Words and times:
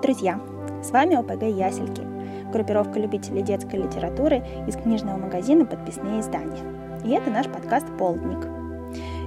Привет, 0.00 0.16
друзья! 0.16 0.40
С 0.82 0.90
вами 0.92 1.16
ОПГ 1.16 1.42
«Ясельки»– 1.42 2.02
группировка 2.52 2.98
любителей 2.98 3.42
детской 3.42 3.76
литературы 3.76 4.42
из 4.66 4.74
книжного 4.76 5.18
магазина 5.18 5.66
«Подписные 5.66 6.20
издания». 6.20 6.62
И 7.04 7.10
это 7.10 7.30
наш 7.30 7.46
подкаст 7.48 7.86
«Полдник». 7.98 8.46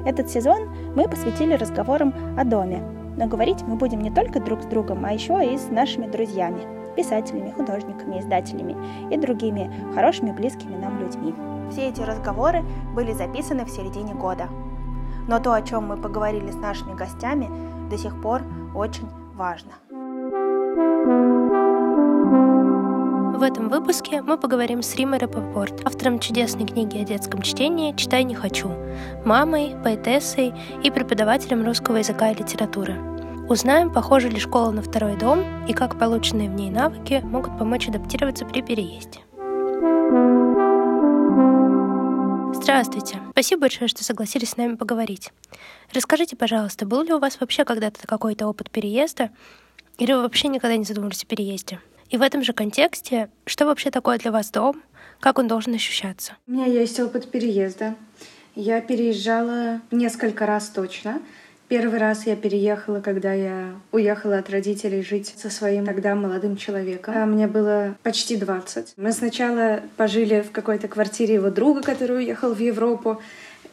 Этот 0.05 0.29
сезон 0.29 0.69
мы 0.95 1.07
посвятили 1.07 1.53
разговорам 1.53 2.13
о 2.37 2.43
доме, 2.43 2.81
но 3.17 3.27
говорить 3.27 3.61
мы 3.63 3.75
будем 3.75 4.01
не 4.01 4.09
только 4.09 4.39
друг 4.39 4.63
с 4.63 4.65
другом, 4.65 5.05
а 5.05 5.13
еще 5.13 5.53
и 5.53 5.57
с 5.57 5.69
нашими 5.69 6.07
друзьями, 6.07 6.61
писателями, 6.95 7.51
художниками, 7.51 8.19
издателями 8.19 8.75
и 9.11 9.17
другими 9.17 9.71
хорошими, 9.93 10.31
близкими 10.31 10.75
нам 10.75 10.99
людьми. 10.99 11.35
Все 11.71 11.89
эти 11.89 12.01
разговоры 12.01 12.63
были 12.95 13.13
записаны 13.13 13.65
в 13.65 13.69
середине 13.69 14.15
года. 14.15 14.47
Но 15.27 15.39
то, 15.39 15.53
о 15.53 15.61
чем 15.61 15.87
мы 15.87 15.97
поговорили 15.97 16.49
с 16.49 16.55
нашими 16.55 16.95
гостями, 16.95 17.49
до 17.89 17.97
сих 17.97 18.19
пор 18.21 18.41
очень 18.73 19.07
важно. 19.35 19.73
В 23.35 23.43
этом 23.43 23.69
выпуске 23.69 24.23
мы 24.23 24.39
поговорим 24.39 24.81
с 24.81 24.95
Римой 24.95 25.19
Рапопорт, 25.19 25.85
автором 25.85 26.17
чудесной 26.17 26.65
книги 26.65 26.97
о 26.97 27.03
детском 27.03 27.43
чтении 27.43 27.95
«Читай 27.95 28.23
не 28.23 28.33
хочу», 28.33 28.71
мамой, 29.23 29.75
поэтессой 29.83 30.51
и 30.83 30.89
преподавателем 30.89 31.63
русского 31.63 31.97
языка 31.97 32.31
и 32.31 32.35
литературы. 32.35 32.95
Узнаем, 33.47 33.93
похожа 33.93 34.29
ли 34.29 34.39
школа 34.39 34.71
на 34.71 34.81
второй 34.81 35.15
дом 35.15 35.43
и 35.67 35.73
как 35.73 35.99
полученные 35.99 36.49
в 36.49 36.53
ней 36.53 36.71
навыки 36.71 37.21
могут 37.23 37.55
помочь 37.59 37.87
адаптироваться 37.87 38.45
при 38.45 38.63
переезде. 38.63 39.19
Здравствуйте. 42.55 43.19
Спасибо 43.31 43.61
большое, 43.61 43.89
что 43.89 44.03
согласились 44.03 44.51
с 44.51 44.57
нами 44.57 44.75
поговорить. 44.75 45.31
Расскажите, 45.93 46.35
пожалуйста, 46.35 46.87
был 46.87 47.03
ли 47.03 47.13
у 47.13 47.19
вас 47.19 47.39
вообще 47.39 47.63
когда-то 47.63 48.07
какой-то 48.07 48.47
опыт 48.47 48.71
переезда, 48.71 49.29
или 49.97 50.11
вы 50.13 50.21
вообще 50.21 50.47
никогда 50.47 50.75
не 50.75 50.85
задумывались 50.85 51.23
о 51.23 51.27
переезде? 51.27 51.79
И 52.09 52.17
в 52.17 52.21
этом 52.21 52.43
же 52.43 52.53
контексте, 52.53 53.29
что 53.45 53.65
вообще 53.65 53.89
такое 53.91 54.17
для 54.17 54.31
вас 54.31 54.51
дом, 54.51 54.81
как 55.19 55.39
он 55.39 55.47
должен 55.47 55.73
ощущаться? 55.73 56.33
У 56.47 56.51
меня 56.51 56.65
есть 56.65 56.99
опыт 56.99 57.31
переезда. 57.31 57.95
Я 58.55 58.81
переезжала 58.81 59.81
несколько 59.89 60.45
раз 60.45 60.69
точно. 60.69 61.21
Первый 61.69 61.97
раз 61.97 62.27
я 62.27 62.35
переехала, 62.35 62.99
когда 62.99 63.33
я 63.33 63.73
уехала 63.91 64.37
от 64.37 64.49
родителей 64.49 65.01
жить 65.01 65.33
со 65.37 65.49
своим 65.49 65.85
тогда 65.85 66.13
молодым 66.13 66.55
человеком. 66.55 67.15
А 67.17 67.25
мне 67.25 67.47
было 67.47 67.95
почти 68.03 68.35
20. 68.35 68.93
Мы 68.97 69.11
сначала 69.11 69.81
пожили 69.97 70.41
в 70.41 70.51
какой-то 70.51 70.87
квартире 70.87 71.35
его 71.35 71.49
друга, 71.49 71.81
который 71.81 72.17
уехал 72.17 72.53
в 72.53 72.59
Европу. 72.59 73.21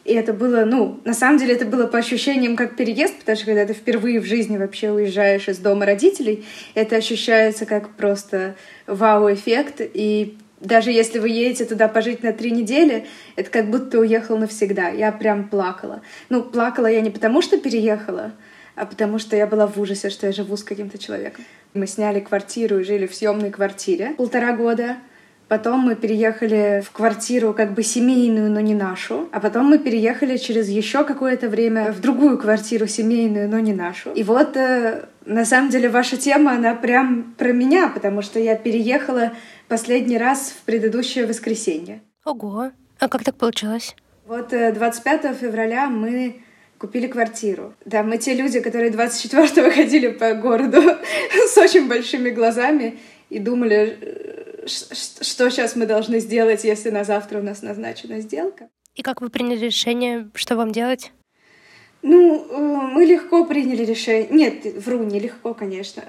И 0.03 0.13
это 0.13 0.33
было, 0.33 0.65
ну, 0.65 0.99
на 1.05 1.13
самом 1.13 1.37
деле 1.37 1.53
это 1.53 1.65
было 1.65 1.85
по 1.85 1.99
ощущениям 1.99 2.55
как 2.55 2.75
переезд, 2.75 3.19
потому 3.19 3.35
что 3.35 3.45
когда 3.45 3.65
ты 3.65 3.73
впервые 3.73 4.19
в 4.19 4.25
жизни 4.25 4.57
вообще 4.57 4.91
уезжаешь 4.91 5.47
из 5.47 5.59
дома 5.59 5.85
родителей, 5.85 6.45
это 6.73 6.95
ощущается 6.95 7.65
как 7.65 7.95
просто 7.95 8.55
вау-эффект. 8.87 9.81
И 9.81 10.37
даже 10.59 10.91
если 10.91 11.19
вы 11.19 11.29
едете 11.29 11.65
туда 11.65 11.87
пожить 11.87 12.23
на 12.23 12.33
три 12.33 12.51
недели, 12.51 13.05
это 13.35 13.51
как 13.51 13.69
будто 13.69 13.99
уехал 13.99 14.37
навсегда. 14.37 14.89
Я 14.89 15.11
прям 15.11 15.49
плакала. 15.49 16.01
Ну, 16.29 16.41
плакала 16.43 16.87
я 16.87 17.01
не 17.01 17.11
потому, 17.11 17.43
что 17.43 17.59
переехала, 17.59 18.31
а 18.75 18.85
потому 18.85 19.19
что 19.19 19.35
я 19.35 19.45
была 19.45 19.67
в 19.67 19.79
ужасе, 19.79 20.09
что 20.09 20.25
я 20.25 20.33
живу 20.33 20.57
с 20.57 20.63
каким-то 20.63 20.97
человеком. 20.97 21.45
Мы 21.73 21.85
сняли 21.85 22.19
квартиру 22.19 22.79
и 22.79 22.83
жили 22.83 23.05
в 23.05 23.13
съемной 23.13 23.51
квартире 23.51 24.15
полтора 24.17 24.53
года. 24.55 24.97
Потом 25.51 25.81
мы 25.81 25.95
переехали 25.95 26.81
в 26.81 26.91
квартиру 26.91 27.53
как 27.53 27.73
бы 27.73 27.83
семейную, 27.83 28.49
но 28.49 28.61
не 28.61 28.73
нашу. 28.73 29.27
А 29.33 29.41
потом 29.41 29.65
мы 29.65 29.79
переехали 29.79 30.37
через 30.37 30.69
еще 30.69 31.03
какое-то 31.03 31.49
время 31.49 31.91
в 31.91 31.99
другую 31.99 32.37
квартиру 32.37 32.87
семейную, 32.87 33.49
но 33.49 33.59
не 33.59 33.73
нашу. 33.73 34.13
И 34.13 34.23
вот 34.23 34.55
э, 34.55 35.07
на 35.25 35.43
самом 35.43 35.69
деле 35.69 35.89
ваша 35.89 36.15
тема, 36.15 36.53
она 36.53 36.73
прям 36.73 37.35
про 37.37 37.51
меня, 37.51 37.89
потому 37.89 38.21
что 38.21 38.39
я 38.39 38.55
переехала 38.55 39.33
последний 39.67 40.17
раз 40.17 40.53
в 40.57 40.61
предыдущее 40.61 41.25
воскресенье. 41.25 41.99
Ого! 42.23 42.71
А 42.99 43.09
как 43.09 43.25
так 43.25 43.35
получилось? 43.35 43.93
Вот 44.27 44.51
25 44.51 45.25
э, 45.25 45.33
февраля 45.33 45.87
мы 45.87 46.43
купили 46.77 47.07
квартиру. 47.07 47.73
Да, 47.83 48.03
мы 48.03 48.19
те 48.19 48.35
люди, 48.35 48.61
которые 48.61 48.89
24-го 48.89 49.69
ходили 49.75 50.07
по 50.11 50.33
городу 50.33 50.81
с 51.49 51.57
очень 51.57 51.89
большими 51.89 52.29
глазами 52.29 52.99
и 53.29 53.39
думали, 53.39 53.97
э, 54.01 54.30
что 54.67 55.49
сейчас 55.49 55.75
мы 55.75 55.85
должны 55.85 56.19
сделать, 56.19 56.63
если 56.63 56.89
на 56.89 57.03
завтра 57.03 57.39
у 57.39 57.43
нас 57.43 57.61
назначена 57.61 58.19
сделка. 58.21 58.69
И 58.95 59.03
как 59.03 59.21
вы 59.21 59.29
приняли 59.29 59.65
решение, 59.65 60.29
что 60.35 60.55
вам 60.55 60.71
делать? 60.71 61.11
Ну, 62.01 62.45
э, 62.49 62.57
мы 62.93 63.05
легко 63.05 63.45
приняли 63.45 63.85
решение. 63.85 64.27
Нет, 64.29 64.65
вру, 64.85 65.03
не 65.03 65.19
легко, 65.19 65.53
конечно. 65.53 66.03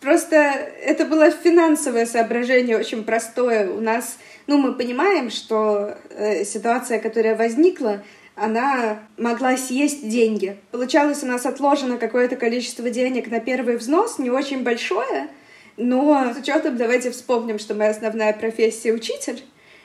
Просто 0.00 0.36
это 0.36 1.04
было 1.04 1.30
финансовое 1.30 2.06
соображение 2.06 2.78
очень 2.78 3.02
простое. 3.02 3.68
У 3.68 3.80
нас, 3.80 4.18
ну, 4.46 4.56
мы 4.58 4.74
понимаем, 4.74 5.30
что 5.30 5.96
э, 6.10 6.44
ситуация, 6.44 7.00
которая 7.00 7.36
возникла, 7.36 8.04
она 8.36 9.00
могла 9.16 9.56
съесть 9.56 10.08
деньги. 10.08 10.56
Получалось, 10.70 11.24
у 11.24 11.26
нас 11.26 11.44
отложено 11.44 11.98
какое-то 11.98 12.36
количество 12.36 12.88
денег 12.88 13.28
на 13.30 13.40
первый 13.40 13.76
взнос, 13.76 14.20
не 14.20 14.30
очень 14.30 14.62
большое, 14.62 15.28
но 15.78 16.32
с 16.34 16.38
учетом, 16.38 16.76
давайте 16.76 17.10
вспомним, 17.10 17.58
что 17.58 17.74
моя 17.74 17.90
основная 17.90 18.32
профессия 18.32 18.92
учитель, 18.92 19.42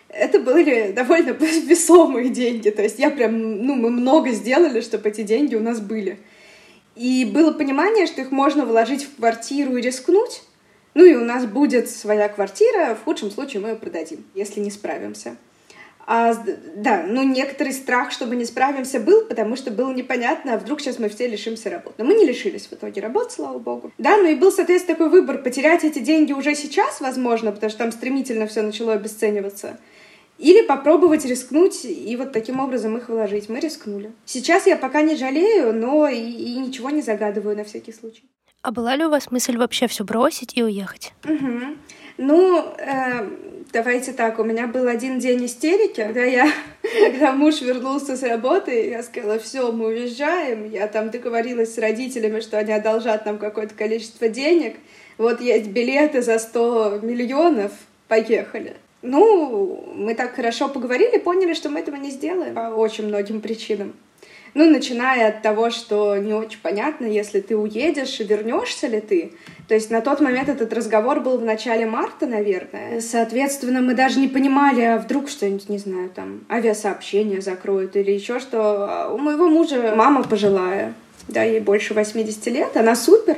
это 0.09 0.39
были 0.39 0.91
довольно 0.91 1.29
весомые 1.31 2.29
деньги. 2.29 2.69
То 2.69 2.81
есть 2.81 2.99
я 2.99 3.09
прям, 3.09 3.65
ну, 3.65 3.75
мы 3.75 3.89
много 3.89 4.31
сделали, 4.31 4.81
чтобы 4.81 5.09
эти 5.09 5.21
деньги 5.21 5.55
у 5.55 5.61
нас 5.61 5.79
были. 5.79 6.17
И 6.95 7.25
было 7.25 7.51
понимание, 7.51 8.07
что 8.07 8.21
их 8.21 8.31
можно 8.31 8.65
вложить 8.65 9.03
в 9.03 9.15
квартиру 9.17 9.77
и 9.77 9.81
рискнуть. 9.81 10.43
Ну 10.95 11.05
и 11.05 11.15
у 11.15 11.23
нас 11.23 11.45
будет 11.45 11.89
своя 11.89 12.29
квартира, 12.29 12.95
в 12.95 13.03
худшем 13.03 13.31
случае 13.31 13.61
мы 13.61 13.69
ее 13.69 13.75
продадим, 13.75 14.25
если 14.35 14.59
не 14.59 14.69
справимся. 14.69 15.37
А, 16.05 16.35
да, 16.75 17.05
ну 17.07 17.23
некоторый 17.23 17.71
страх, 17.71 18.11
чтобы 18.11 18.35
не 18.35 18.45
справимся, 18.45 18.99
был, 18.99 19.25
потому 19.25 19.55
что 19.55 19.71
было 19.71 19.91
непонятно, 19.93 20.53
а 20.53 20.57
вдруг 20.57 20.81
сейчас 20.81 20.99
мы 20.99 21.07
все 21.09 21.27
лишимся 21.27 21.69
работы. 21.69 21.95
Но 21.99 22.05
мы 22.05 22.15
не 22.15 22.25
лишились 22.25 22.67
в 22.67 22.73
итоге 22.73 23.01
работы, 23.01 23.31
слава 23.31 23.57
богу. 23.57 23.91
Да, 23.97 24.17
ну 24.17 24.25
и 24.25 24.35
был, 24.35 24.51
соответственно, 24.51 24.97
такой 24.97 25.09
выбор, 25.09 25.41
потерять 25.41 25.83
эти 25.83 25.99
деньги 25.99 26.33
уже 26.33 26.55
сейчас, 26.55 26.99
возможно, 26.99 27.51
потому 27.51 27.69
что 27.69 27.79
там 27.79 27.91
стремительно 27.91 28.47
все 28.47 28.61
начало 28.61 28.93
обесцениваться, 28.93 29.77
или 30.37 30.65
попробовать 30.65 31.25
рискнуть 31.25 31.85
и 31.85 32.15
вот 32.17 32.33
таким 32.33 32.59
образом 32.59 32.97
их 32.97 33.07
вложить. 33.07 33.47
Мы 33.47 33.59
рискнули. 33.59 34.11
Сейчас 34.25 34.67
я 34.67 34.75
пока 34.75 35.01
не 35.01 35.15
жалею, 35.15 35.73
но 35.73 36.07
и, 36.07 36.19
и 36.19 36.57
ничего 36.57 36.89
не 36.89 37.01
загадываю 37.01 37.55
на 37.55 37.63
всякий 37.63 37.93
случай. 37.93 38.23
А 38.61 38.71
была 38.71 38.95
ли 38.95 39.05
у 39.05 39.09
вас 39.09 39.29
мысль 39.29 39.57
вообще 39.57 39.87
все 39.87 40.03
бросить 40.03 40.57
и 40.57 40.63
уехать? 40.63 41.13
Угу. 41.25 41.77
Ну, 42.17 42.73
э, 42.77 43.27
давайте 43.71 44.13
так, 44.13 44.39
у 44.39 44.43
меня 44.43 44.67
был 44.67 44.87
один 44.87 45.19
день 45.19 45.45
истерики, 45.45 46.01
когда 46.01 46.23
я, 46.23 46.47
когда 47.11 47.31
муж 47.31 47.61
вернулся 47.61 48.15
с 48.15 48.23
работы, 48.23 48.89
я 48.89 49.01
сказала, 49.03 49.39
все, 49.39 49.71
мы 49.71 49.87
уезжаем. 49.87 50.69
Я 50.69 50.87
там 50.87 51.09
договорилась 51.09 51.73
с 51.73 51.77
родителями, 51.77 52.39
что 52.39 52.57
они 52.57 52.71
одолжат 52.71 53.25
нам 53.25 53.37
какое-то 53.37 53.73
количество 53.73 54.29
денег. 54.29 54.75
Вот 55.17 55.41
есть 55.41 55.67
билеты 55.67 56.21
за 56.21 56.39
100 56.39 56.99
миллионов, 57.01 57.71
поехали. 58.07 58.75
Ну, 59.01 59.93
мы 59.95 60.15
так 60.15 60.35
хорошо 60.35 60.69
поговорили, 60.69 61.17
поняли, 61.17 61.53
что 61.53 61.69
мы 61.69 61.81
этого 61.81 61.95
не 61.97 62.09
сделаем 62.09 62.55
по 62.55 62.73
очень 62.75 63.07
многим 63.07 63.41
причинам. 63.41 63.93
Ну, 64.53 64.69
начиная 64.69 65.29
от 65.29 65.41
того, 65.41 65.71
что 65.71 66.15
не 66.17 66.33
очень 66.33 66.59
понятно, 66.61 67.05
если 67.05 67.39
ты 67.39 67.57
уедешь, 67.57 68.19
вернешься 68.19 68.87
ли 68.87 69.01
ты. 69.01 69.33
То 69.67 69.75
есть 69.75 69.89
на 69.89 70.01
тот 70.01 70.21
момент 70.21 70.49
этот 70.49 70.73
разговор 70.73 71.21
был 71.21 71.37
в 71.37 71.43
начале 71.43 71.85
марта, 71.85 72.27
наверное. 72.27 73.01
Соответственно, 73.01 73.81
мы 73.81 73.95
даже 73.95 74.19
не 74.19 74.27
понимали, 74.27 74.81
а 74.81 74.97
вдруг 74.97 75.29
что-нибудь, 75.29 75.69
не 75.69 75.79
знаю, 75.79 76.09
там, 76.09 76.41
авиасообщение 76.49 77.41
закроют 77.41 77.95
или 77.95 78.11
еще 78.11 78.39
что. 78.39 79.09
У 79.13 79.17
моего 79.17 79.47
мужа 79.47 79.93
мама 79.95 80.23
пожилая, 80.23 80.93
да, 81.27 81.43
ей 81.43 81.59
больше 81.59 81.93
80 81.93 82.45
лет, 82.47 82.77
она 82.77 82.95
супер, 82.95 83.37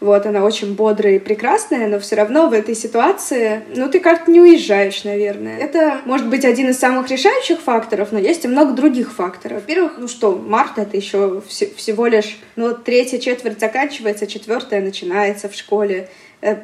вот, 0.00 0.26
она 0.26 0.44
очень 0.44 0.74
бодрая 0.74 1.16
и 1.16 1.18
прекрасная, 1.18 1.88
но 1.88 1.98
все 1.98 2.16
равно 2.16 2.48
в 2.48 2.52
этой 2.52 2.74
ситуации, 2.74 3.62
ну, 3.74 3.88
ты 3.90 3.98
как-то 3.98 4.30
не 4.30 4.40
уезжаешь, 4.40 5.02
наверное. 5.04 5.58
Это 5.58 6.00
может 6.04 6.28
быть 6.28 6.44
один 6.44 6.70
из 6.70 6.78
самых 6.78 7.10
решающих 7.10 7.60
факторов, 7.60 8.12
но 8.12 8.18
есть 8.18 8.44
и 8.44 8.48
много 8.48 8.72
других 8.72 9.12
факторов. 9.12 9.60
Во-первых, 9.62 9.94
ну 9.98 10.06
что, 10.06 10.36
март 10.36 10.78
это 10.78 10.96
еще 10.96 11.42
вс- 11.48 11.74
всего 11.74 12.06
лишь, 12.06 12.38
ну, 12.54 12.74
третья 12.74 13.18
четверть 13.18 13.58
заканчивается, 13.58 14.26
четвертая 14.26 14.80
начинается 14.80 15.48
в 15.48 15.54
школе 15.54 16.08
э, 16.42 16.58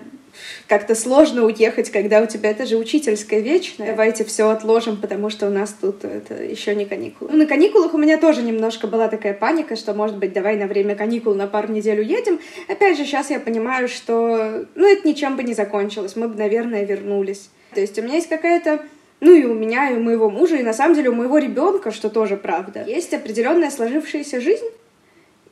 как-то 0.69 0.94
сложно 0.94 1.44
уехать, 1.44 1.90
когда 1.90 2.20
у 2.22 2.26
тебя 2.26 2.50
это 2.50 2.66
же 2.66 2.76
учительская 2.76 3.40
вечная. 3.40 3.88
Давайте 3.88 4.25
все 4.25 4.48
отложим, 4.48 5.00
потому 5.00 5.31
что 5.31 5.46
у 5.46 5.50
нас 5.50 5.75
тут 5.81 6.04
это 6.04 6.42
еще 6.42 6.75
не 6.75 6.84
каникулы. 6.84 7.31
Ну, 7.32 7.38
на 7.38 7.46
каникулах 7.46 7.94
у 7.94 7.98
меня 7.98 8.19
тоже 8.19 8.42
немножко 8.42 8.86
была 8.86 9.08
такая 9.08 9.34
паника, 9.34 9.76
что, 9.76 9.94
может 9.94 10.16
быть, 10.16 10.32
давай 10.32 10.56
на 10.56 10.66
время 10.66 10.94
каникул 10.96 11.34
на 11.34 11.46
пару 11.46 11.72
недель 11.72 12.00
уедем. 12.00 12.40
Опять 12.69 12.96
же, 12.96 13.04
сейчас 13.04 13.31
я 13.31 13.40
понимаю, 13.40 13.88
что, 13.88 14.66
ну, 14.75 14.86
это 14.86 15.06
ничем 15.06 15.36
бы 15.36 15.42
не 15.42 15.54
закончилось. 15.54 16.16
Мы 16.16 16.28
бы, 16.28 16.37
наверное, 16.37 16.84
вернулись. 16.84 17.50
То 17.75 17.80
есть 17.80 17.98
у 17.98 18.02
меня 18.02 18.14
есть 18.14 18.28
какая-то 18.28 18.80
ну 19.20 19.32
и 19.32 19.44
у 19.44 19.54
меня, 19.54 19.90
и 19.90 19.94
у 19.94 20.00
моего 20.00 20.28
мужа, 20.28 20.56
и 20.56 20.62
на 20.62 20.75
самом 20.75 20.94
деле 20.94 21.08
у 21.08 21.14
моего 21.14 21.38
ребенка, 21.38 21.90
что 21.90 22.10
тоже 22.10 22.37
правда. 22.37 22.84
Есть 22.87 23.14
определенная 23.14 23.70
сложившаяся 23.70 24.40
жизнь, 24.40 24.66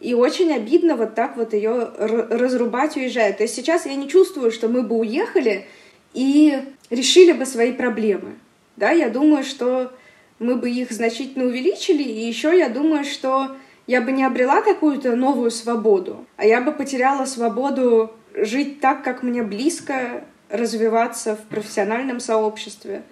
И 0.03 0.15
очень 0.15 0.53
обидно 0.53 0.97
вот 0.97 1.15
так 1.15 1.37
вот 1.37 1.55
ее 1.55 1.91
разрубать, 1.97 2.97
уезжая. 2.97 3.33
То 3.33 3.45
есть 3.45 3.55
сейчас 3.55 3.87
я 3.87 3.95
не 3.95 4.09
чувствую, 4.09 4.51
что 4.51 4.67
мы 4.67 4.83
бы 4.83 4.97
уехали 4.97 5.67
и 6.13 6.59
решили 6.91 7.31
бы 7.31 7.47
свои 7.47 7.73
проблемы. 7.73 8.35
Да, 8.77 8.91
я 8.91 9.11
думаю, 9.11 9.45
что 9.45 9.93
мы 10.41 10.57
бы 10.57 10.69
их 10.69 10.91
значительно 10.91 11.45
увеличили, 11.45 12.03
и 12.03 12.27
еще 12.27 12.59
я 12.59 12.69
думаю, 12.69 13.05
что 13.05 13.55
я 13.87 14.01
бы 14.01 14.11
не 14.11 14.25
обрела 14.25 14.61
какую-то 14.61 15.15
новую 15.15 15.53
свободу, 15.53 16.27
а 16.37 16.47
я 16.47 16.61
бы 16.61 16.73
потеряла 16.73 17.25
свободу 17.25 18.11
жить 18.35 18.81
так, 18.81 19.05
как 19.05 19.23
мне 19.23 19.45
близко, 19.45 20.25
развиваться 20.49 21.37
в 21.37 21.43
профессиональном 21.43 22.19
сообществе 22.19 23.03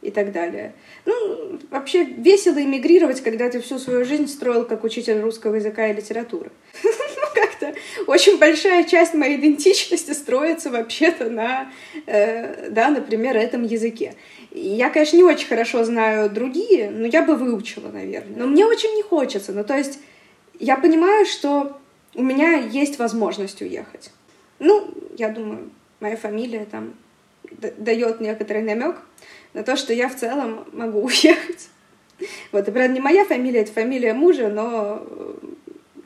и 0.00 0.10
так 0.10 0.32
далее. 0.32 0.74
Ну, 1.04 1.58
вообще 1.70 2.04
весело 2.04 2.62
эмигрировать, 2.62 3.20
когда 3.20 3.50
ты 3.50 3.60
всю 3.60 3.78
свою 3.78 4.04
жизнь 4.04 4.28
строил 4.28 4.64
как 4.64 4.84
учитель 4.84 5.20
русского 5.20 5.56
языка 5.56 5.88
и 5.88 5.94
литературы. 5.94 6.50
Ну, 7.20 7.24
как-то 7.34 7.74
очень 8.06 8.38
большая 8.38 8.84
часть 8.84 9.12
моей 9.12 9.36
идентичности 9.36 10.12
строится 10.12 10.70
вообще-то 10.70 11.28
на, 11.28 11.70
э, 12.06 12.70
да, 12.70 12.88
например, 12.90 13.36
этом 13.36 13.64
языке. 13.64 14.14
Я, 14.52 14.88
конечно, 14.90 15.16
не 15.16 15.24
очень 15.24 15.48
хорошо 15.48 15.84
знаю 15.84 16.30
другие, 16.30 16.90
но 16.90 17.06
я 17.06 17.22
бы 17.22 17.34
выучила, 17.34 17.90
наверное. 17.90 18.36
Но 18.36 18.46
мне 18.46 18.64
очень 18.64 18.94
не 18.94 19.02
хочется. 19.02 19.52
Ну, 19.52 19.64
то 19.64 19.76
есть 19.76 19.98
я 20.60 20.76
понимаю, 20.76 21.26
что 21.26 21.76
у 22.14 22.22
меня 22.22 22.56
есть 22.56 22.98
возможность 22.98 23.60
уехать. 23.62 24.10
Ну, 24.58 24.88
я 25.16 25.28
думаю, 25.28 25.70
моя 26.00 26.16
фамилия 26.16 26.66
там 26.70 26.94
дает 27.50 28.20
некоторый 28.20 28.62
намек 28.62 28.96
на 29.54 29.62
то, 29.62 29.76
что 29.76 29.92
я 29.92 30.08
в 30.08 30.16
целом 30.16 30.66
могу 30.72 31.00
уехать. 31.04 31.68
Вот, 32.50 32.66
и, 32.66 32.70
правда, 32.70 32.88
не 32.88 33.00
моя 33.00 33.24
фамилия, 33.24 33.60
это 33.60 33.72
фамилия 33.72 34.12
мужа, 34.12 34.48
но 34.48 35.02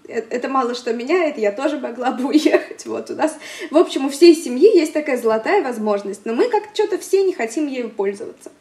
э, 0.08 0.22
это 0.30 0.48
мало 0.48 0.74
что 0.74 0.92
меняет, 0.92 1.38
я 1.38 1.52
тоже 1.52 1.78
могла 1.78 2.10
бы 2.10 2.24
уехать. 2.28 2.84
Вот 2.86 3.10
у 3.10 3.14
нас, 3.14 3.38
в 3.70 3.76
общем, 3.76 4.06
у 4.06 4.10
всей 4.10 4.34
семьи 4.34 4.76
есть 4.76 4.92
такая 4.92 5.16
золотая 5.16 5.62
возможность, 5.62 6.26
но 6.26 6.34
мы 6.34 6.48
как 6.48 6.64
что-то 6.74 6.98
все 6.98 7.24
не 7.24 7.32
хотим 7.32 7.66
ею 7.66 7.90
пользоваться. 7.90 8.52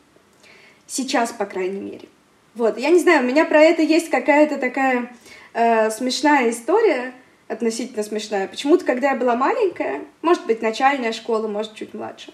Сейчас, 0.88 1.32
по 1.32 1.46
крайней 1.46 1.80
мере. 1.80 2.08
Вот, 2.54 2.78
я 2.78 2.90
не 2.90 3.00
знаю, 3.00 3.24
у 3.24 3.28
меня 3.28 3.46
про 3.46 3.62
это 3.62 3.82
есть 3.82 4.10
какая-то 4.10 4.58
такая 4.58 5.12
э, 5.54 5.90
смешная 5.90 6.50
история, 6.50 7.14
относительно 7.48 8.04
смешная. 8.04 8.48
Почему-то, 8.48 8.86
когда 8.86 9.12
я 9.12 9.16
была 9.16 9.36
маленькая, 9.36 10.02
может 10.22 10.46
быть, 10.46 10.62
начальная 10.62 11.12
школа, 11.12 11.48
может, 11.48 11.76
чуть 11.76 11.94
младше, 11.94 12.34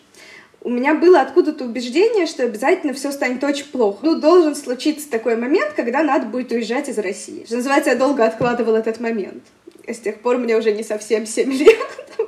у 0.61 0.69
меня 0.69 0.95
было 0.95 1.21
откуда-то 1.21 1.65
убеждение, 1.65 2.25
что 2.25 2.43
обязательно 2.43 2.93
все 2.93 3.11
станет 3.11 3.43
очень 3.43 3.65
плохо. 3.65 3.99
Ну, 4.01 4.19
должен 4.19 4.55
случиться 4.55 5.09
такой 5.09 5.35
момент, 5.35 5.73
когда 5.75 6.03
надо 6.03 6.25
будет 6.25 6.51
уезжать 6.51 6.89
из 6.89 6.97
России. 6.97 7.45
Что 7.45 7.57
называется, 7.57 7.91
я 7.91 7.95
долго 7.95 8.25
откладывала 8.25 8.77
этот 8.77 8.99
момент. 8.99 9.43
И 9.85 9.93
с 9.93 9.99
тех 9.99 10.19
пор 10.19 10.37
мне 10.37 10.57
уже 10.57 10.71
не 10.73 10.83
совсем 10.83 11.25
7 11.25 11.51
лет. 11.53 11.77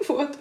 вот. 0.07 0.37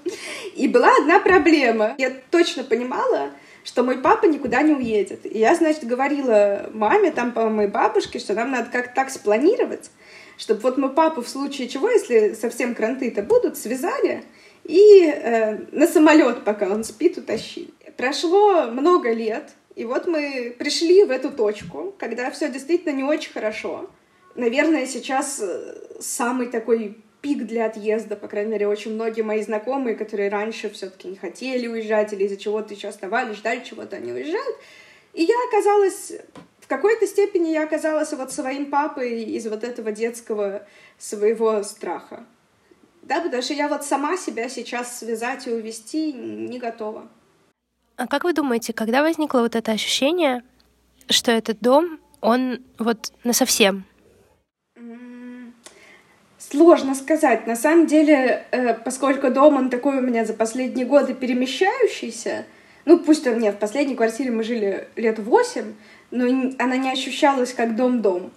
И 0.54 0.68
была 0.68 0.90
одна 1.00 1.18
проблема. 1.18 1.94
Я 1.98 2.12
точно 2.30 2.62
понимала, 2.62 3.30
что 3.64 3.82
мой 3.82 3.98
папа 3.98 4.26
никуда 4.26 4.62
не 4.62 4.74
уедет. 4.74 5.24
И 5.26 5.38
я, 5.38 5.54
значит, 5.54 5.84
говорила 5.84 6.70
маме, 6.72 7.10
там, 7.10 7.32
по 7.32 7.48
моей 7.48 7.68
бабушке, 7.68 8.18
что 8.18 8.34
нам 8.34 8.50
надо 8.52 8.70
как-то 8.70 8.94
так 8.94 9.10
спланировать, 9.10 9.90
чтобы 10.36 10.60
вот 10.60 10.78
мы 10.78 10.90
папу 10.90 11.22
в 11.22 11.28
случае 11.28 11.68
чего, 11.68 11.90
если 11.90 12.34
совсем 12.34 12.74
кранты-то 12.74 13.22
будут, 13.22 13.58
связали 13.58 14.24
и 14.64 15.04
э, 15.04 15.58
на 15.72 15.86
самолет, 15.86 16.44
пока 16.44 16.68
он 16.68 16.84
спит, 16.84 17.18
утащили. 17.18 17.70
Прошло 17.98 18.70
много 18.70 19.10
лет, 19.10 19.50
и 19.74 19.84
вот 19.84 20.06
мы 20.06 20.54
пришли 20.56 21.02
в 21.02 21.10
эту 21.10 21.32
точку, 21.32 21.92
когда 21.98 22.30
все 22.30 22.48
действительно 22.48 22.92
не 22.92 23.02
очень 23.02 23.32
хорошо. 23.32 23.90
Наверное, 24.36 24.86
сейчас 24.86 25.40
э, 25.42 25.74
самый 25.98 26.46
такой 26.46 26.96
пик 27.22 27.44
для 27.44 27.66
отъезда, 27.66 28.14
по 28.14 28.28
крайней 28.28 28.52
мере, 28.52 28.68
очень 28.68 28.94
многие 28.94 29.22
мои 29.22 29.42
знакомые, 29.42 29.96
которые 29.96 30.28
раньше 30.28 30.70
все-таки 30.70 31.08
не 31.08 31.16
хотели 31.16 31.66
уезжать 31.66 32.12
или 32.12 32.22
из-за 32.22 32.36
чего-то 32.36 32.72
еще 32.72 32.86
оставались, 32.86 33.38
ждали 33.38 33.64
чего-то, 33.64 33.96
они 33.96 34.12
уезжают. 34.12 34.56
И 35.12 35.24
я 35.24 35.34
оказалась 35.48 36.12
в 36.60 36.68
какой-то 36.68 37.04
степени 37.04 37.48
я 37.48 37.64
оказалась 37.64 38.12
вот 38.12 38.30
своим 38.30 38.70
папой 38.70 39.24
из 39.24 39.48
вот 39.48 39.64
этого 39.64 39.90
детского 39.90 40.64
своего 40.98 41.64
страха. 41.64 42.24
Да, 43.02 43.20
потому 43.22 43.42
что 43.42 43.54
я 43.54 43.66
вот 43.66 43.84
сама 43.84 44.16
себя 44.16 44.48
сейчас 44.48 45.00
связать 45.00 45.48
и 45.48 45.50
увести 45.50 46.12
не 46.12 46.60
готова. 46.60 47.08
А 47.98 48.06
как 48.06 48.22
вы 48.22 48.32
думаете, 48.32 48.72
когда 48.72 49.02
возникло 49.02 49.40
вот 49.40 49.56
это 49.56 49.72
ощущение, 49.72 50.44
что 51.10 51.32
этот 51.32 51.58
дом, 51.60 51.98
он 52.20 52.60
вот 52.78 53.12
на 53.24 53.32
совсем? 53.32 53.84
Сложно 56.38 56.94
сказать. 56.94 57.48
На 57.48 57.56
самом 57.56 57.86
деле, 57.88 58.46
э, 58.52 58.74
поскольку 58.74 59.32
дом, 59.32 59.56
он 59.56 59.68
такой 59.68 59.98
у 59.98 60.00
меня 60.00 60.24
за 60.24 60.32
последние 60.32 60.86
годы 60.86 61.12
перемещающийся, 61.12 62.46
ну, 62.84 63.00
пусть 63.00 63.26
он 63.26 63.40
нет, 63.40 63.56
в 63.56 63.58
последней 63.58 63.96
квартире 63.96 64.30
мы 64.30 64.44
жили 64.44 64.86
лет 64.94 65.18
восемь, 65.18 65.74
но 66.12 66.24
она 66.58 66.76
не 66.76 66.92
ощущалась 66.92 67.52
как 67.52 67.74
дом-дом. 67.74 68.30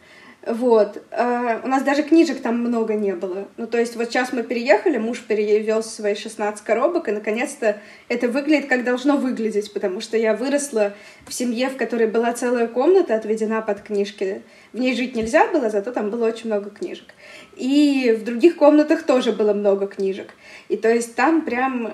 Вот. 0.45 1.03
Uh, 1.11 1.63
у 1.63 1.67
нас 1.67 1.83
даже 1.83 2.01
книжек 2.01 2.41
там 2.41 2.57
много 2.57 2.95
не 2.95 3.13
было. 3.13 3.47
Ну, 3.57 3.67
то 3.67 3.77
есть 3.77 3.95
вот 3.95 4.05
сейчас 4.05 4.33
мы 4.33 4.41
переехали, 4.41 4.97
муж 4.97 5.21
перевез 5.21 5.85
свои 5.85 6.15
16 6.15 6.63
коробок, 6.63 7.07
и 7.07 7.11
наконец-то 7.11 7.79
это 8.09 8.27
выглядит, 8.27 8.67
как 8.67 8.83
должно 8.83 9.17
выглядеть, 9.17 9.71
потому 9.71 10.01
что 10.01 10.17
я 10.17 10.33
выросла 10.33 10.93
в 11.27 11.33
семье, 11.33 11.69
в 11.69 11.77
которой 11.77 12.07
была 12.07 12.33
целая 12.33 12.67
комната 12.67 13.15
отведена 13.15 13.61
под 13.61 13.81
книжки. 13.81 14.41
В 14.73 14.79
ней 14.79 14.95
жить 14.95 15.15
нельзя 15.15 15.45
было, 15.47 15.69
зато 15.69 15.91
там 15.91 16.09
было 16.09 16.27
очень 16.27 16.47
много 16.47 16.71
книжек. 16.71 17.13
И 17.55 18.17
в 18.19 18.23
других 18.23 18.55
комнатах 18.55 19.03
тоже 19.03 19.33
было 19.33 19.53
много 19.53 19.85
книжек. 19.85 20.33
И 20.69 20.77
то 20.77 20.91
есть 20.91 21.13
там 21.15 21.43
прям... 21.43 21.93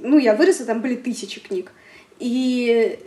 Ну, 0.00 0.18
я 0.18 0.34
выросла, 0.34 0.66
там 0.66 0.80
были 0.80 0.96
тысячи 0.96 1.40
книг. 1.40 1.70
И 2.18 2.98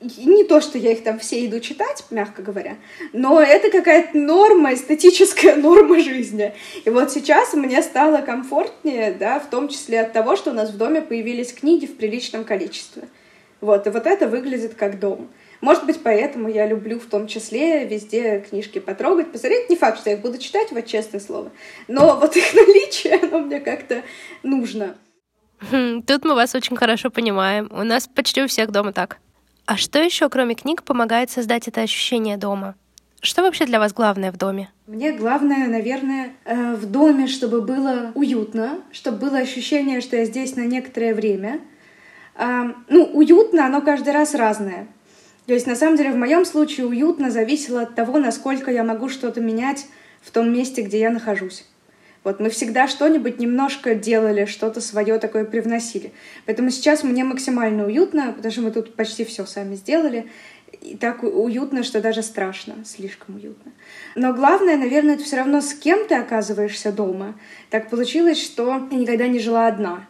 не 0.00 0.44
то, 0.44 0.60
что 0.60 0.78
я 0.78 0.92
их 0.92 1.04
там 1.04 1.18
все 1.18 1.44
иду 1.46 1.60
читать, 1.60 2.04
мягко 2.10 2.42
говоря, 2.42 2.76
но 3.12 3.40
это 3.40 3.70
какая-то 3.70 4.16
норма, 4.16 4.74
эстетическая 4.74 5.56
норма 5.56 6.00
жизни. 6.00 6.54
И 6.84 6.90
вот 6.90 7.12
сейчас 7.12 7.54
мне 7.54 7.82
стало 7.82 8.22
комфортнее, 8.22 9.12
да, 9.12 9.38
в 9.40 9.50
том 9.50 9.68
числе 9.68 10.00
от 10.00 10.12
того, 10.12 10.36
что 10.36 10.50
у 10.50 10.54
нас 10.54 10.70
в 10.70 10.76
доме 10.76 11.02
появились 11.02 11.52
книги 11.52 11.86
в 11.86 11.96
приличном 11.96 12.44
количестве. 12.44 13.04
Вот, 13.60 13.86
и 13.86 13.90
вот 13.90 14.06
это 14.06 14.26
выглядит 14.26 14.74
как 14.74 14.98
дом. 14.98 15.28
Может 15.60 15.84
быть, 15.84 16.02
поэтому 16.02 16.48
я 16.48 16.66
люблю 16.66 16.98
в 16.98 17.04
том 17.04 17.26
числе 17.26 17.84
везде 17.84 18.40
книжки 18.48 18.78
потрогать, 18.78 19.30
посмотреть. 19.30 19.68
Не 19.68 19.76
факт, 19.76 20.00
что 20.00 20.08
я 20.08 20.16
их 20.16 20.22
буду 20.22 20.38
читать, 20.38 20.68
вот 20.70 20.86
честное 20.86 21.20
слово. 21.20 21.50
Но 21.86 22.18
вот 22.18 22.36
их 22.36 22.54
наличие, 22.54 23.16
оно 23.16 23.40
мне 23.40 23.60
как-то 23.60 24.02
нужно. 24.42 24.96
Хм, 25.70 26.02
тут 26.02 26.24
мы 26.24 26.34
вас 26.34 26.54
очень 26.54 26.76
хорошо 26.76 27.10
понимаем. 27.10 27.68
У 27.70 27.82
нас 27.82 28.08
почти 28.08 28.42
у 28.42 28.46
всех 28.46 28.70
дома 28.70 28.94
так. 28.94 29.18
А 29.70 29.76
что 29.76 30.00
еще, 30.00 30.28
кроме 30.28 30.56
книг, 30.56 30.82
помогает 30.82 31.30
создать 31.30 31.68
это 31.68 31.82
ощущение 31.82 32.36
дома? 32.36 32.74
Что 33.20 33.42
вообще 33.42 33.66
для 33.66 33.78
вас 33.78 33.92
главное 33.92 34.32
в 34.32 34.36
доме? 34.36 34.68
Мне 34.88 35.12
главное, 35.12 35.68
наверное, 35.68 36.32
э, 36.44 36.74
в 36.74 36.90
доме, 36.90 37.28
чтобы 37.28 37.60
было 37.60 38.10
уютно, 38.16 38.80
чтобы 38.90 39.18
было 39.18 39.38
ощущение, 39.38 40.00
что 40.00 40.16
я 40.16 40.24
здесь 40.24 40.56
на 40.56 40.62
некоторое 40.62 41.14
время. 41.14 41.60
Ну, 42.36 43.04
уютно, 43.12 43.64
оно 43.64 43.80
каждый 43.80 44.12
раз 44.12 44.34
разное. 44.34 44.88
То 45.46 45.54
есть, 45.54 45.68
на 45.68 45.76
самом 45.76 45.96
деле, 45.96 46.10
в 46.10 46.16
моем 46.16 46.44
случае 46.44 46.86
уютно 46.86 47.30
зависело 47.30 47.82
от 47.82 47.94
того, 47.94 48.18
насколько 48.18 48.72
я 48.72 48.82
могу 48.82 49.08
что-то 49.08 49.40
менять 49.40 49.86
в 50.20 50.32
том 50.32 50.52
месте, 50.52 50.82
где 50.82 50.98
я 50.98 51.10
нахожусь. 51.10 51.64
Вот 52.22 52.38
мы 52.38 52.50
всегда 52.50 52.86
что-нибудь 52.86 53.38
немножко 53.38 53.94
делали, 53.94 54.44
что-то 54.44 54.80
свое 54.80 55.18
такое 55.18 55.44
привносили. 55.44 56.12
Поэтому 56.44 56.70
сейчас 56.70 57.02
мне 57.02 57.24
максимально 57.24 57.86
уютно, 57.86 58.32
потому 58.32 58.52
что 58.52 58.60
мы 58.62 58.70
тут 58.70 58.94
почти 58.94 59.24
все 59.24 59.46
сами 59.46 59.74
сделали. 59.74 60.26
И 60.82 60.96
так 60.96 61.22
уютно, 61.22 61.82
что 61.82 62.00
даже 62.00 62.22
страшно, 62.22 62.84
слишком 62.84 63.36
уютно. 63.36 63.72
Но 64.14 64.34
главное, 64.34 64.76
наверное, 64.76 65.14
это 65.14 65.24
все 65.24 65.36
равно 65.36 65.60
с 65.60 65.74
кем 65.74 66.06
ты 66.06 66.14
оказываешься 66.14 66.92
дома. 66.92 67.38
Так 67.70 67.90
получилось, 67.90 68.42
что 68.42 68.86
я 68.90 68.96
никогда 68.96 69.26
не 69.26 69.38
жила 69.38 69.66
одна. 69.66 70.06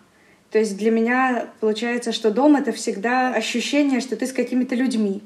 То 0.50 0.59
есть 0.59 0.76
для 0.76 0.90
меня 0.90 1.47
получается, 1.61 2.12
что 2.12 2.31
дом— 2.31 2.57
это 2.57 2.73
всегда 2.73 3.33
ощущение, 3.33 4.00
что 4.00 4.17
ты 4.17 4.26
с 4.26 4.33
какими-то 4.33 4.75
людьми. 4.75 5.23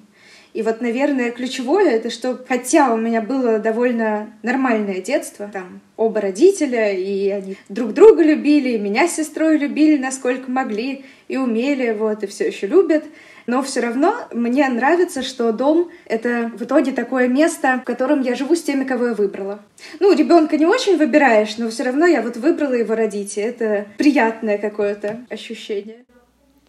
И 0.54 0.62
вот, 0.62 0.80
наверное, 0.80 1.32
ключевое 1.32 1.90
это, 1.90 2.10
что 2.10 2.38
хотя 2.48 2.94
у 2.94 2.96
меня 2.96 3.20
было 3.20 3.58
довольно 3.58 4.30
нормальное 4.44 5.00
детство, 5.00 5.50
там 5.52 5.80
оба 5.96 6.20
родителя, 6.20 6.92
и 6.92 7.28
они 7.28 7.56
друг 7.68 7.92
друга 7.92 8.22
любили, 8.22 8.70
и 8.70 8.78
меня 8.78 9.08
с 9.08 9.16
сестрой 9.16 9.58
любили, 9.58 10.00
насколько 10.00 10.48
могли, 10.48 11.04
и 11.26 11.36
умели, 11.36 11.90
вот, 11.92 12.22
и 12.22 12.28
все 12.28 12.46
еще 12.46 12.68
любят. 12.68 13.04
Но 13.46 13.62
все 13.62 13.80
равно 13.80 14.14
мне 14.32 14.66
нравится, 14.68 15.22
что 15.22 15.52
дом— 15.52 15.90
это 16.06 16.52
в 16.56 16.62
итоге 16.62 16.92
такое 16.92 17.26
место, 17.26 17.80
в 17.82 17.84
котором 17.84 18.22
я 18.22 18.36
живу 18.36 18.54
с 18.54 18.62
теми, 18.62 18.84
кого 18.84 19.08
я 19.08 19.14
выбрала. 19.14 19.60
Ну, 19.98 20.16
ребенка 20.16 20.56
не 20.56 20.66
очень 20.66 20.96
выбираешь, 20.96 21.58
но 21.58 21.68
все 21.68 21.82
равно 21.82 22.06
я 22.06 22.22
вот 22.22 22.36
выбрала 22.36 22.74
его 22.74 22.94
родить. 22.94 23.36
Это 23.36 23.86
приятное 23.98 24.56
какое-то 24.56 25.18
ощущение. 25.28 26.04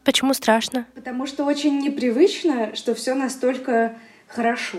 Почему 0.05 0.35
страшно? 0.35 0.85
Потому 0.93 1.25
что 1.25 1.45
очень 1.45 1.79
непривычно, 1.79 2.75
что 2.75 2.93
все 2.93 3.15
настолько 3.15 3.97
хорошо. 4.27 4.77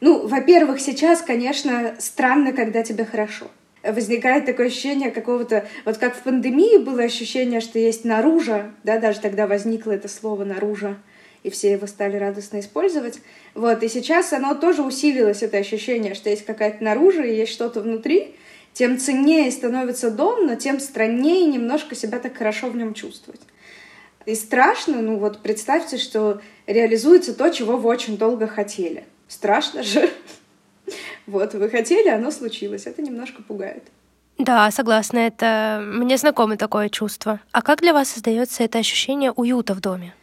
Ну, 0.00 0.26
во-первых, 0.26 0.78
сейчас, 0.78 1.22
конечно, 1.22 1.94
странно, 1.98 2.52
когда 2.52 2.82
тебе 2.82 3.06
хорошо. 3.06 3.46
возникает 3.82 4.44
такое 4.44 4.66
ощущение 4.66 5.10
какого-то, 5.10 5.66
вот 5.84 5.96
как 5.96 6.14
в 6.14 6.22
пандемии 6.22 6.76
было 6.76 7.02
ощущение, 7.02 7.60
что 7.60 7.78
есть 7.78 8.04
наружа, 8.04 8.70
да, 8.84 8.98
даже 8.98 9.20
тогда 9.20 9.46
возникло 9.46 9.90
это 9.90 10.06
слово 10.06 10.44
наружа, 10.44 10.98
и 11.42 11.50
все 11.50 11.72
его 11.72 11.86
стали 11.86 12.16
радостно 12.16 12.60
использовать. 12.60 13.20
Вот, 13.54 13.82
и 13.82 13.88
сейчас 13.88 14.32
оно 14.32 14.54
тоже 14.54 14.82
усилилось, 14.82 15.42
это 15.42 15.56
ощущение, 15.56 16.14
что 16.14 16.30
есть 16.30 16.44
какая-то 16.44 16.84
наружа 16.84 17.22
и 17.22 17.34
есть 17.34 17.52
что-то 17.52 17.80
внутри, 17.80 18.36
тем 18.72 18.98
ценнее 18.98 19.50
становится 19.50 20.10
дом, 20.10 20.46
но 20.46 20.54
тем 20.54 20.78
страннее 20.78 21.46
немножко 21.46 21.94
себя 21.94 22.18
так 22.18 22.36
хорошо 22.36 22.68
в 22.68 22.76
нем 22.76 22.94
чувствовать. 22.94 23.40
И 24.26 24.34
страшно, 24.34 25.02
ну 25.02 25.16
вот 25.18 25.40
представьте, 25.40 25.98
что 25.98 26.40
реализуется 26.66 27.34
то, 27.34 27.50
чего 27.50 27.76
вы 27.76 27.88
очень 27.88 28.16
долго 28.16 28.46
хотели. 28.46 29.04
Страшно 29.28 29.82
же. 29.82 30.10
Вот, 31.26 31.54
вы 31.54 31.70
хотели, 31.70 32.08
оно 32.08 32.30
случилось. 32.30 32.86
Это 32.86 33.02
немножко 33.02 33.42
пугает. 33.42 33.84
Да, 34.38 34.70
согласна, 34.70 35.18
это 35.18 35.80
мне 35.84 36.16
знакомо 36.16 36.56
такое 36.56 36.88
чувство. 36.88 37.40
А 37.52 37.62
как 37.62 37.80
для 37.80 37.92
вас 37.92 38.08
создается 38.08 38.64
это 38.64 38.78
ощущение 38.78 39.30
уюта 39.30 39.74
в 39.74 39.80
доме? 39.80 40.14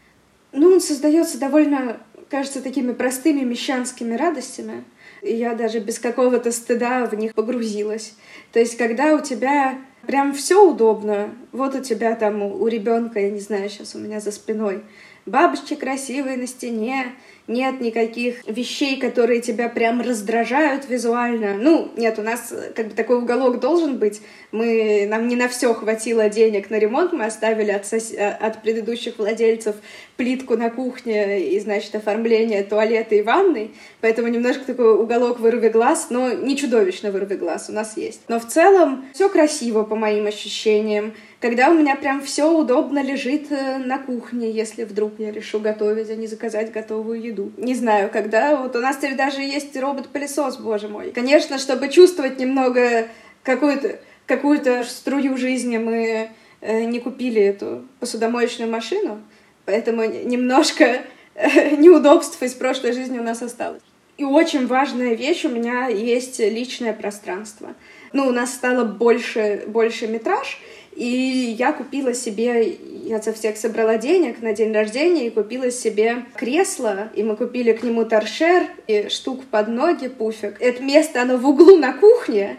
Ну, 0.51 0.71
он 0.73 0.81
создается 0.81 1.39
довольно, 1.39 1.97
кажется, 2.29 2.61
такими 2.61 2.91
простыми 2.91 3.41
мещанскими 3.41 4.15
радостями. 4.15 4.83
И 5.21 5.35
я 5.35 5.53
даже 5.53 5.79
без 5.79 5.99
какого-то 5.99 6.51
стыда 6.51 7.05
в 7.05 7.13
них 7.13 7.33
погрузилась. 7.33 8.15
То 8.51 8.59
есть, 8.59 8.77
когда 8.77 9.15
у 9.15 9.21
тебя 9.21 9.77
прям 10.05 10.33
все 10.33 10.67
удобно, 10.67 11.29
вот 11.51 11.75
у 11.75 11.81
тебя 11.81 12.15
там 12.15 12.41
у 12.41 12.67
ребенка, 12.67 13.19
я 13.19 13.29
не 13.29 13.39
знаю, 13.39 13.69
сейчас 13.69 13.95
у 13.95 13.99
меня 13.99 14.19
за 14.19 14.31
спиной, 14.31 14.83
бабочки 15.25 15.75
красивые 15.75 16.37
на 16.37 16.47
стене, 16.47 17.13
нет 17.49 17.81
никаких 17.81 18.47
вещей, 18.47 18.97
которые 18.97 19.41
тебя 19.41 19.67
прям 19.67 20.01
раздражают 20.01 20.87
визуально. 20.87 21.55
Ну, 21.55 21.91
нет, 21.97 22.19
у 22.19 22.21
нас 22.21 22.51
э, 22.51 22.71
как 22.75 22.89
бы 22.89 22.93
такой 22.93 23.17
уголок 23.17 23.59
должен 23.59 23.97
быть. 23.97 24.21
Мы, 24.51 25.07
нам 25.09 25.27
не 25.27 25.35
на 25.35 25.49
все 25.49 25.73
хватило 25.73 26.29
денег 26.29 26.69
на 26.69 26.75
ремонт, 26.75 27.11
мы 27.11 27.25
оставили 27.25 27.71
от, 27.71 27.87
сос... 27.87 28.13
Э, 28.13 28.29
от 28.29 28.61
предыдущих 28.61 29.17
владельцев 29.17 29.75
плитку 30.15 30.55
на 30.57 30.69
кухне 30.69 31.49
и, 31.49 31.59
значит, 31.59 31.95
оформление 31.95 32.63
туалета 32.63 33.15
и 33.15 33.23
ванной, 33.23 33.71
поэтому 33.99 34.27
немножко 34.27 34.65
такой 34.65 34.93
уголок 34.95 35.39
вырви 35.39 35.69
глаз, 35.69 36.07
но 36.09 36.31
не 36.31 36.55
чудовищно 36.55 37.11
вырви 37.11 37.35
глаз 37.35 37.67
у 37.69 37.73
нас 37.73 37.97
есть. 37.97 38.21
Но 38.27 38.39
в 38.39 38.45
целом 38.45 39.05
все 39.13 39.27
красиво, 39.27 39.83
по 39.83 39.95
моим 39.95 40.27
ощущениям 40.27 41.13
когда 41.39 41.69
у 41.69 41.73
меня 41.73 41.95
прям 41.95 42.21
все 42.21 42.51
удобно 42.51 43.01
лежит 43.01 43.51
э, 43.51 43.77
на 43.77 43.97
кухне, 43.97 44.51
если 44.51 44.83
вдруг 44.83 45.13
я 45.19 45.31
решу 45.31 45.59
готовить, 45.59 46.09
а 46.09 46.15
не 46.15 46.27
заказать 46.27 46.71
готовую 46.71 47.21
еду. 47.21 47.51
Не 47.57 47.75
знаю, 47.75 48.09
когда 48.11 48.57
вот 48.57 48.75
у 48.75 48.79
нас 48.79 48.97
теперь 48.97 49.15
даже 49.15 49.41
есть 49.41 49.75
робот-пылесос, 49.77 50.57
боже 50.57 50.89
мой. 50.89 51.11
Конечно, 51.11 51.57
чтобы 51.57 51.87
чувствовать 51.87 52.39
немного 52.39 53.07
какую-то 53.43 53.99
какую-то 54.25 54.83
струю 54.83 55.37
жизни, 55.37 55.77
мы 55.77 56.29
э, 56.61 56.83
не 56.83 56.99
купили 56.99 57.41
эту 57.41 57.85
посудомоечную 57.99 58.69
машину, 58.69 59.21
поэтому 59.65 60.03
немножко 60.03 61.01
э, 61.33 61.75
неудобств 61.77 62.41
из 62.43 62.53
прошлой 62.53 62.91
жизни 62.91 63.17
у 63.17 63.23
нас 63.23 63.41
осталось. 63.41 63.81
И 64.17 64.25
очень 64.25 64.67
важная 64.67 65.13
вещь, 65.13 65.45
у 65.45 65.49
меня 65.49 65.87
есть 65.87 66.39
личное 66.39 66.93
пространство. 66.93 67.69
Ну, 68.11 68.27
у 68.27 68.31
нас 68.31 68.53
стало 68.53 68.83
больше, 68.83 69.63
больше 69.65 70.07
метраж, 70.07 70.59
и 70.99 71.55
я 71.57 71.71
купила 71.71 72.13
себе, 72.13 72.77
я 73.05 73.21
со 73.21 73.31
всех 73.31 73.55
собрала 73.55 73.97
денег 73.97 74.41
на 74.41 74.51
день 74.51 74.73
рождения 74.73 75.27
и 75.27 75.29
купила 75.29 75.71
себе 75.71 76.25
кресло, 76.35 77.09
и 77.15 77.23
мы 77.23 77.37
купили 77.37 77.71
к 77.71 77.83
нему 77.83 78.03
торшер 78.03 78.67
и 78.85 79.07
штук 79.07 79.45
под 79.45 79.69
ноги, 79.69 80.09
пуфик. 80.09 80.57
Это 80.59 80.83
место, 80.83 81.21
оно 81.21 81.37
в 81.37 81.47
углу 81.47 81.77
на 81.77 81.93
кухне, 81.93 82.57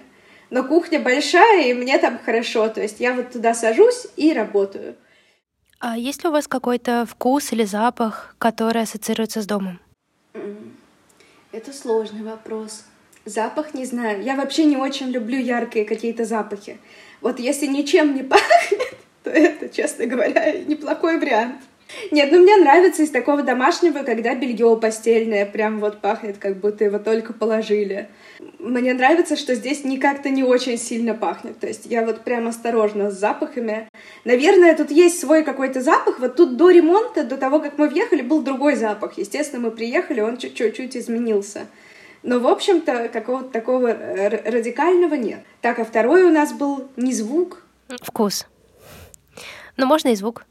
но 0.48 0.64
кухня 0.64 1.00
большая, 1.00 1.68
и 1.68 1.74
мне 1.74 1.98
там 1.98 2.18
хорошо. 2.18 2.70
То 2.70 2.80
есть 2.80 2.98
я 2.98 3.12
вот 3.12 3.30
туда 3.30 3.52
сажусь 3.52 4.06
и 4.16 4.32
работаю. 4.32 4.96
А 5.78 5.98
есть 5.98 6.24
ли 6.24 6.30
у 6.30 6.32
вас 6.32 6.48
какой-то 6.48 7.04
вкус 7.04 7.52
или 7.52 7.64
запах, 7.64 8.34
который 8.38 8.82
ассоциируется 8.82 9.42
с 9.42 9.46
домом? 9.46 9.80
Это 11.52 11.74
сложный 11.74 12.22
вопрос. 12.22 12.84
Запах 13.26 13.74
не 13.74 13.84
знаю. 13.84 14.22
Я 14.22 14.34
вообще 14.34 14.64
не 14.64 14.78
очень 14.78 15.08
люблю 15.10 15.38
яркие 15.38 15.84
какие-то 15.84 16.24
запахи. 16.24 16.78
Вот 17.20 17.38
если 17.38 17.66
ничем 17.66 18.14
не 18.14 18.22
пахнет, 18.22 18.94
то 19.24 19.30
это, 19.30 19.68
честно 19.68 20.06
говоря, 20.06 20.52
неплохой 20.52 21.18
вариант. 21.18 21.56
Нет, 22.10 22.30
ну 22.30 22.40
мне 22.40 22.56
нравится 22.56 23.02
из 23.02 23.10
такого 23.10 23.42
домашнего, 23.42 24.02
когда 24.04 24.34
белье 24.34 24.78
постельное 24.80 25.44
прям 25.44 25.80
вот 25.80 26.00
пахнет, 26.00 26.38
как 26.38 26.58
будто 26.58 26.84
его 26.84 26.98
только 26.98 27.32
положили. 27.32 28.08
Мне 28.58 28.94
нравится, 28.94 29.36
что 29.36 29.54
здесь 29.54 29.84
никак-то 29.84 30.30
не 30.30 30.44
очень 30.44 30.78
сильно 30.78 31.14
пахнет. 31.14 31.58
То 31.58 31.66
есть 31.66 31.86
я 31.86 32.04
вот 32.04 32.22
прям 32.22 32.46
осторожна 32.46 33.10
с 33.10 33.18
запахами. 33.18 33.88
Наверное, 34.24 34.76
тут 34.76 34.90
есть 34.90 35.20
свой 35.20 35.42
какой-то 35.42 35.80
запах. 35.80 36.20
Вот 36.20 36.36
тут 36.36 36.56
до 36.56 36.70
ремонта, 36.70 37.24
до 37.24 37.36
того, 37.36 37.58
как 37.58 37.76
мы 37.76 37.88
въехали, 37.88 38.22
был 38.22 38.42
другой 38.42 38.76
запах. 38.76 39.18
Естественно, 39.18 39.60
мы 39.60 39.70
приехали, 39.70 40.20
он 40.20 40.36
чуть-чуть 40.36 40.96
изменился. 40.96 41.66
Но, 42.22 42.38
в 42.38 42.46
общем-то, 42.46 43.08
какого-то 43.08 43.50
такого 43.50 43.92
радикального 43.92 45.14
нет. 45.14 45.40
Так, 45.60 45.78
а 45.78 45.84
второй 45.84 46.24
у 46.24 46.30
нас 46.30 46.52
был 46.52 46.88
не 46.96 47.12
звук. 47.12 47.62
Вкус. 48.02 48.46
Но 49.76 49.86
можно 49.86 50.08
и 50.08 50.14
звук. 50.14 50.44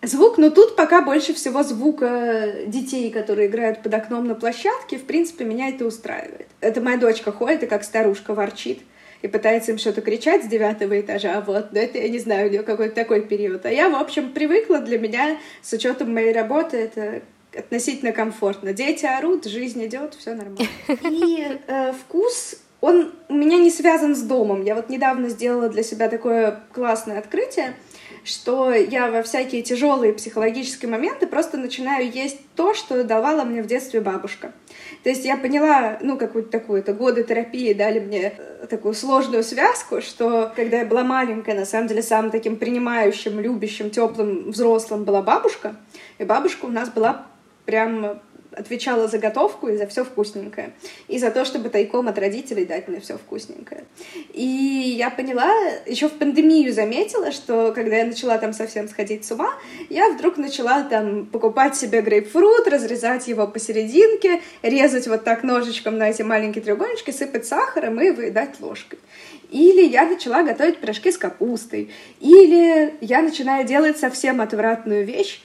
Звук, 0.00 0.38
но 0.38 0.50
тут 0.50 0.76
пока 0.76 1.02
больше 1.02 1.34
всего 1.34 1.64
звука 1.64 2.52
детей, 2.66 3.10
которые 3.10 3.48
играют 3.48 3.82
под 3.82 3.92
окном 3.94 4.28
на 4.28 4.36
площадке. 4.36 4.96
В 4.96 5.04
принципе, 5.04 5.44
меня 5.44 5.70
это 5.70 5.84
устраивает. 5.84 6.46
Это 6.60 6.80
моя 6.80 6.98
дочка 6.98 7.32
ходит 7.32 7.64
и 7.64 7.66
как 7.66 7.82
старушка 7.82 8.32
ворчит 8.32 8.80
и 9.22 9.28
пытается 9.28 9.72
им 9.72 9.78
что-то 9.78 10.00
кричать 10.00 10.44
с 10.44 10.46
девятого 10.46 11.00
этажа, 11.00 11.40
вот, 11.40 11.72
но 11.72 11.80
это, 11.80 11.98
я 11.98 12.08
не 12.08 12.18
знаю, 12.18 12.48
у 12.48 12.50
нее 12.50 12.62
какой-то 12.62 12.94
такой 12.94 13.22
период. 13.22 13.66
А 13.66 13.70
я, 13.70 13.88
в 13.88 13.96
общем, 13.96 14.32
привыкла, 14.32 14.78
для 14.78 14.98
меня, 14.98 15.38
с 15.60 15.72
учетом 15.72 16.14
моей 16.14 16.32
работы, 16.32 16.76
это 16.76 17.22
относительно 17.56 18.12
комфортно. 18.12 18.72
Дети 18.72 19.06
орут, 19.06 19.46
жизнь 19.46 19.84
идет, 19.84 20.14
все 20.14 20.34
нормально. 20.34 20.66
И 21.10 21.58
э, 21.66 21.92
вкус 21.92 22.56
он 22.80 23.12
у 23.28 23.34
меня 23.34 23.58
не 23.58 23.70
связан 23.70 24.14
с 24.14 24.22
домом. 24.22 24.62
Я 24.62 24.74
вот 24.74 24.88
недавно 24.88 25.28
сделала 25.28 25.68
для 25.68 25.82
себя 25.82 26.08
такое 26.08 26.60
классное 26.72 27.18
открытие, 27.18 27.74
что 28.22 28.72
я 28.72 29.10
во 29.10 29.22
всякие 29.22 29.62
тяжелые 29.62 30.12
психологические 30.12 30.90
моменты 30.90 31.26
просто 31.26 31.56
начинаю 31.56 32.08
есть 32.10 32.38
то, 32.54 32.74
что 32.74 33.02
давала 33.02 33.42
мне 33.42 33.62
в 33.62 33.66
детстве 33.66 34.00
бабушка. 34.00 34.52
То 35.02 35.10
есть 35.10 35.24
я 35.24 35.36
поняла, 35.36 35.98
ну, 36.02 36.16
какую-то 36.16 36.50
такую, 36.50 36.80
это 36.80 36.92
годы 36.92 37.24
терапии 37.24 37.72
дали 37.72 37.98
мне 37.98 38.32
э, 38.36 38.66
такую 38.68 38.94
сложную 38.94 39.42
связку, 39.42 40.00
что 40.00 40.52
когда 40.54 40.78
я 40.78 40.84
была 40.84 41.02
маленькая, 41.02 41.54
на 41.54 41.64
самом 41.64 41.88
деле 41.88 42.02
самым 42.02 42.30
таким 42.30 42.56
принимающим, 42.56 43.40
любящим, 43.40 43.90
теплым 43.90 44.50
взрослым 44.50 45.04
была 45.04 45.22
бабушка, 45.22 45.76
и 46.18 46.24
бабушка 46.24 46.66
у 46.66 46.70
нас 46.70 46.90
была 46.90 47.26
прям 47.68 48.18
отвечала 48.52 49.08
за 49.08 49.18
готовку 49.18 49.68
и 49.68 49.76
за 49.76 49.86
все 49.86 50.02
вкусненькое. 50.02 50.72
И 51.06 51.18
за 51.18 51.30
то, 51.30 51.44
чтобы 51.44 51.68
тайком 51.68 52.08
от 52.08 52.18
родителей 52.18 52.64
дать 52.64 52.88
мне 52.88 52.98
все 52.98 53.18
вкусненькое. 53.18 53.84
И 54.32 54.42
я 54.96 55.10
поняла, 55.10 55.52
еще 55.84 56.08
в 56.08 56.12
пандемию 56.12 56.72
заметила, 56.72 57.30
что 57.30 57.72
когда 57.74 57.96
я 57.96 58.06
начала 58.06 58.38
там 58.38 58.54
совсем 58.54 58.88
сходить 58.88 59.26
с 59.26 59.32
ума, 59.32 59.52
я 59.90 60.08
вдруг 60.08 60.38
начала 60.38 60.82
там 60.82 61.26
покупать 61.26 61.76
себе 61.76 62.00
грейпфрут, 62.00 62.66
разрезать 62.68 63.28
его 63.28 63.46
посерединке, 63.46 64.40
резать 64.62 65.08
вот 65.08 65.24
так 65.24 65.42
ножичком 65.42 65.98
на 65.98 66.08
эти 66.08 66.22
маленькие 66.22 66.64
треугольнички, 66.64 67.12
сыпать 67.12 67.44
сахаром 67.44 68.00
и 68.00 68.10
выедать 68.12 68.60
ложкой. 68.60 68.98
Или 69.50 69.84
я 69.84 70.06
начала 70.06 70.42
готовить 70.42 70.78
пирожки 70.78 71.12
с 71.12 71.18
капустой. 71.18 71.90
Или 72.20 72.94
я 73.02 73.20
начинаю 73.20 73.66
делать 73.66 73.98
совсем 73.98 74.40
отвратную 74.40 75.04
вещь, 75.04 75.42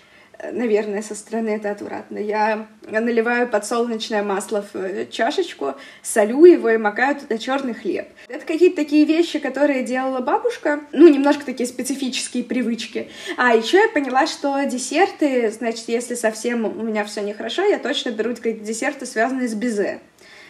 наверное, 0.51 1.01
со 1.01 1.15
стороны 1.15 1.49
это 1.49 1.71
отвратно. 1.71 2.17
Я 2.17 2.67
наливаю 2.87 3.47
подсолнечное 3.47 4.23
масло 4.23 4.65
в 4.73 4.75
э, 4.75 5.07
чашечку, 5.09 5.75
солю 6.01 6.45
его 6.45 6.69
и 6.69 6.77
макаю 6.77 7.15
туда 7.15 7.37
черный 7.37 7.73
хлеб. 7.73 8.07
Это 8.27 8.45
какие-то 8.45 8.77
такие 8.77 9.05
вещи, 9.05 9.39
которые 9.39 9.83
делала 9.83 10.19
бабушка, 10.19 10.81
ну, 10.91 11.07
немножко 11.07 11.45
такие 11.45 11.67
специфические 11.67 12.43
привычки. 12.43 13.09
А 13.37 13.55
еще 13.55 13.77
я 13.77 13.89
поняла, 13.89 14.27
что 14.27 14.61
десерты, 14.65 15.49
значит, 15.51 15.87
если 15.87 16.15
совсем 16.15 16.65
у 16.65 16.83
меня 16.83 17.05
все 17.05 17.21
нехорошо, 17.21 17.63
я 17.63 17.79
точно 17.79 18.09
беру 18.09 18.35
какие-то 18.35 18.63
десерты, 18.63 19.05
связанные 19.05 19.47
с 19.47 19.53
безе. 19.53 19.99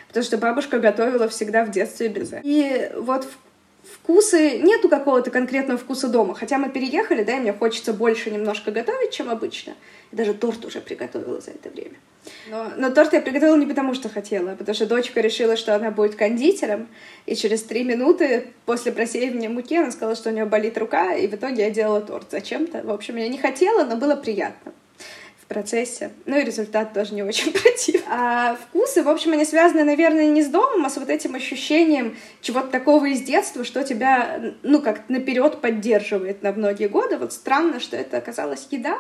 Потому 0.07 0.25
что 0.25 0.37
бабушка 0.37 0.79
готовила 0.79 1.27
всегда 1.27 1.65
в 1.65 1.71
детстве 1.71 2.07
безе. 2.07 2.39
И 2.43 2.91
вот 2.97 3.25
в 3.25 3.42
вкусы, 3.91 4.59
нету 4.59 4.89
какого-то 4.89 5.31
конкретного 5.31 5.77
вкуса 5.77 6.07
дома. 6.07 6.35
Хотя 6.35 6.57
мы 6.57 6.69
переехали, 6.69 7.23
да, 7.23 7.37
и 7.37 7.39
мне 7.39 7.53
хочется 7.53 7.93
больше 7.93 8.31
немножко 8.31 8.71
готовить, 8.71 9.11
чем 9.11 9.29
обычно. 9.29 9.73
И 10.11 10.15
даже 10.15 10.33
торт 10.33 10.65
уже 10.65 10.81
приготовила 10.81 11.41
за 11.41 11.51
это 11.51 11.69
время. 11.69 11.95
Но, 12.49 12.71
но 12.77 12.89
торт 12.89 13.13
я 13.13 13.21
приготовила 13.21 13.57
не 13.57 13.65
потому, 13.65 13.93
что 13.93 14.09
хотела, 14.09 14.51
а 14.51 14.55
потому 14.55 14.75
что 14.75 14.85
дочка 14.85 15.19
решила, 15.19 15.57
что 15.57 15.75
она 15.75 15.91
будет 15.91 16.15
кондитером, 16.15 16.87
и 17.25 17.35
через 17.35 17.63
три 17.63 17.83
минуты 17.83 18.47
после 18.65 18.91
просеивания 18.91 19.49
муки 19.49 19.75
она 19.75 19.91
сказала, 19.91 20.15
что 20.15 20.29
у 20.29 20.33
нее 20.33 20.45
болит 20.45 20.77
рука, 20.77 21.13
и 21.15 21.27
в 21.27 21.33
итоге 21.33 21.63
я 21.63 21.69
делала 21.69 22.01
торт 22.01 22.27
зачем-то. 22.31 22.81
В 22.83 22.89
общем, 22.89 23.17
я 23.17 23.27
не 23.27 23.37
хотела, 23.37 23.83
но 23.83 23.97
было 23.97 24.15
приятно. 24.15 24.71
В 25.43 25.45
процессе. 25.45 26.11
Ну 26.25 26.37
и 26.39 26.43
результат 26.43 26.93
тоже 26.93 27.13
не 27.13 27.23
очень 27.23 27.51
противный. 27.53 28.03
А 28.09 28.55
вкусы, 28.55 29.03
в 29.03 29.09
общем, 29.09 29.33
они 29.33 29.45
связаны, 29.45 29.83
наверное, 29.83 30.27
не 30.27 30.41
с 30.41 30.47
домом, 30.47 30.85
а 30.85 30.89
с 30.89 30.97
вот 30.97 31.09
этим 31.09 31.35
ощущением 31.35 32.17
чего-то 32.41 32.67
такого 32.67 33.05
из 33.05 33.21
детства, 33.21 33.63
что 33.63 33.83
тебя, 33.83 34.53
ну, 34.63 34.81
как 34.81 35.09
наперед 35.09 35.61
поддерживает 35.61 36.41
на 36.41 36.51
многие 36.51 36.87
годы. 36.87 37.17
Вот 37.17 37.33
странно, 37.33 37.79
что 37.79 37.97
это 37.97 38.17
оказалась 38.17 38.67
еда. 38.71 38.99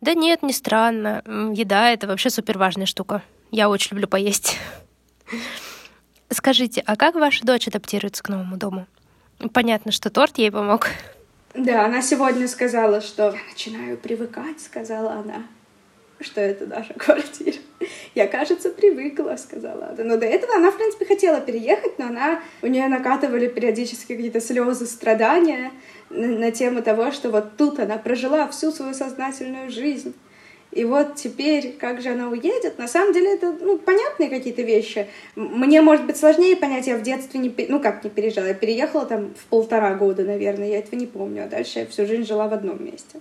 Да 0.00 0.14
нет, 0.14 0.42
не 0.42 0.52
странно. 0.52 1.22
Еда— 1.54 1.90
это 1.92 2.06
вообще 2.06 2.30
супер 2.30 2.58
важная 2.58 2.86
штука. 2.86 3.22
Я 3.50 3.68
очень 3.68 3.92
люблю 3.92 4.06
поесть. 4.06 4.56
Скажите, 6.30 6.82
а 6.84 6.96
как 6.96 7.14
ваша 7.14 7.44
дочь 7.44 7.66
адаптируется 7.66 8.22
к 8.22 8.28
новому 8.28 8.56
дому? 8.56 8.86
Понятно, 9.52 9.92
что 9.92 10.10
торт 10.10 10.38
ей 10.38 10.52
помог. 10.52 10.88
Да, 11.54 11.86
она 11.86 12.02
сегодня 12.02 12.46
сказала, 12.46 13.00
что 13.00 13.30
я 13.30 13.38
начинаю 13.50 13.96
привыкать, 13.96 14.60
сказала 14.60 15.12
она, 15.12 15.44
что 16.20 16.40
это 16.40 16.66
наша 16.66 16.94
квартира. 16.94 17.56
Я, 18.14 18.26
кажется, 18.26 18.70
привыкла, 18.70 19.36
сказала 19.36 19.88
она. 19.88 20.04
Но 20.04 20.16
до 20.16 20.26
этого 20.26 20.56
она, 20.56 20.70
в 20.70 20.76
принципе, 20.76 21.04
хотела 21.04 21.40
переехать, 21.40 21.98
но 21.98 22.06
она, 22.06 22.40
у 22.62 22.66
нее 22.66 22.88
накатывали 22.88 23.46
периодически 23.46 24.14
какие-то 24.14 24.40
слезы 24.40 24.86
страдания 24.86 25.72
на, 26.10 26.26
на 26.26 26.50
тему 26.50 26.82
того, 26.82 27.12
что 27.12 27.30
вот 27.30 27.56
тут 27.56 27.78
она 27.78 27.98
прожила 27.98 28.48
всю 28.48 28.72
свою 28.72 28.94
сознательную 28.94 29.70
жизнь 29.70 30.14
и 30.70 30.84
вот 30.84 31.14
теперь, 31.14 31.76
как 31.78 32.02
же 32.02 32.10
она 32.10 32.28
уедет, 32.28 32.78
на 32.78 32.88
самом 32.88 33.14
деле 33.14 33.34
это 33.34 33.52
ну, 33.58 33.78
понятные 33.78 34.28
какие-то 34.28 34.62
вещи. 34.62 35.06
Мне, 35.34 35.80
может 35.80 36.04
быть, 36.04 36.18
сложнее 36.18 36.56
понять, 36.56 36.86
я 36.86 36.96
в 36.96 37.02
детстве 37.02 37.40
не... 37.40 37.54
Ну, 37.68 37.80
как 37.80 38.04
не 38.04 38.10
переезжала, 38.10 38.46
я 38.46 38.54
переехала 38.54 39.06
там 39.06 39.34
в 39.34 39.46
полтора 39.46 39.94
года, 39.94 40.24
наверное, 40.24 40.68
я 40.68 40.78
этого 40.78 40.96
не 40.96 41.06
помню, 41.06 41.44
а 41.44 41.48
дальше 41.48 41.80
я 41.80 41.86
всю 41.86 42.06
жизнь 42.06 42.26
жила 42.26 42.48
в 42.48 42.52
одном 42.52 42.84
месте. 42.84 43.20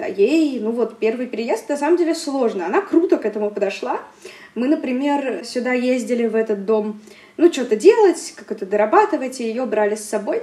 А 0.00 0.08
ей, 0.08 0.60
ну 0.60 0.70
вот, 0.70 0.98
первый 0.98 1.26
переезд, 1.26 1.68
на 1.68 1.76
самом 1.76 1.96
деле, 1.96 2.14
сложно. 2.14 2.66
Она 2.66 2.80
круто 2.80 3.16
к 3.16 3.24
этому 3.24 3.50
подошла. 3.50 4.00
Мы, 4.54 4.68
например, 4.68 5.44
сюда 5.44 5.72
ездили 5.72 6.26
в 6.26 6.34
этот 6.34 6.64
дом, 6.64 7.00
ну, 7.36 7.52
что-то 7.52 7.76
делать, 7.76 8.34
как-то 8.36 8.66
дорабатывать, 8.66 9.40
и 9.40 9.44
ее 9.44 9.64
брали 9.66 9.94
с 9.94 10.04
собой. 10.04 10.42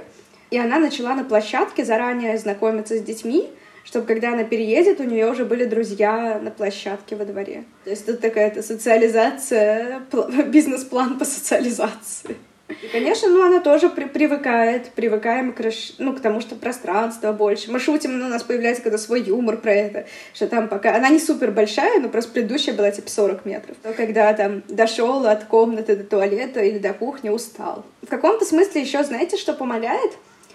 И 0.50 0.58
она 0.58 0.78
начала 0.78 1.14
на 1.14 1.24
площадке 1.24 1.84
заранее 1.84 2.38
знакомиться 2.38 2.96
с 2.96 3.02
детьми, 3.02 3.50
чтобы 3.84 4.06
когда 4.06 4.32
она 4.32 4.44
переедет, 4.44 5.00
у 5.00 5.04
нее 5.04 5.30
уже 5.30 5.44
были 5.44 5.64
друзья 5.64 6.40
на 6.42 6.50
площадке 6.50 7.14
во 7.14 7.24
дворе. 7.24 7.64
То 7.84 7.90
есть 7.90 8.04
тут 8.04 8.20
такая-то 8.20 8.62
социализация, 8.62 10.02
бизнес-план 10.48 11.18
по 11.18 11.24
социализации. 11.24 12.36
И, 12.68 12.88
конечно, 12.88 13.28
ну, 13.28 13.46
она 13.46 13.60
тоже 13.60 13.88
при 13.88 14.04
привыкает, 14.04 14.90
привыкаем 14.90 15.52
к, 15.52 15.62
ну, 15.98 16.14
к 16.14 16.20
тому, 16.20 16.40
что 16.40 16.56
пространство 16.56 17.32
больше. 17.32 17.70
Мы 17.70 17.78
шутим, 17.78 18.18
ну, 18.18 18.26
у 18.26 18.28
нас 18.28 18.42
появляется 18.42 18.82
когда 18.82 18.98
свой 18.98 19.22
юмор 19.22 19.58
про 19.58 19.72
это, 19.72 20.06
что 20.34 20.48
там 20.48 20.68
пока... 20.68 20.96
Она 20.96 21.08
не 21.08 21.20
супер 21.20 21.52
большая, 21.52 22.00
но 22.00 22.08
просто 22.08 22.32
предыдущая 22.32 22.74
была 22.74 22.90
типа 22.90 23.08
40 23.08 23.44
метров. 23.44 23.76
То, 23.82 23.92
когда 23.92 24.32
там 24.32 24.62
дошел 24.68 25.26
от 25.26 25.44
комнаты 25.44 25.96
до 25.96 26.04
туалета 26.04 26.60
или 26.60 26.78
до 26.78 26.92
кухни, 26.92 27.28
устал. 27.28 27.84
В 28.02 28.08
каком-то 28.08 28.44
смысле 28.44 28.82
еще, 28.82 29.04
знаете, 29.04 29.36
что 29.36 29.52
помогает? 29.52 30.12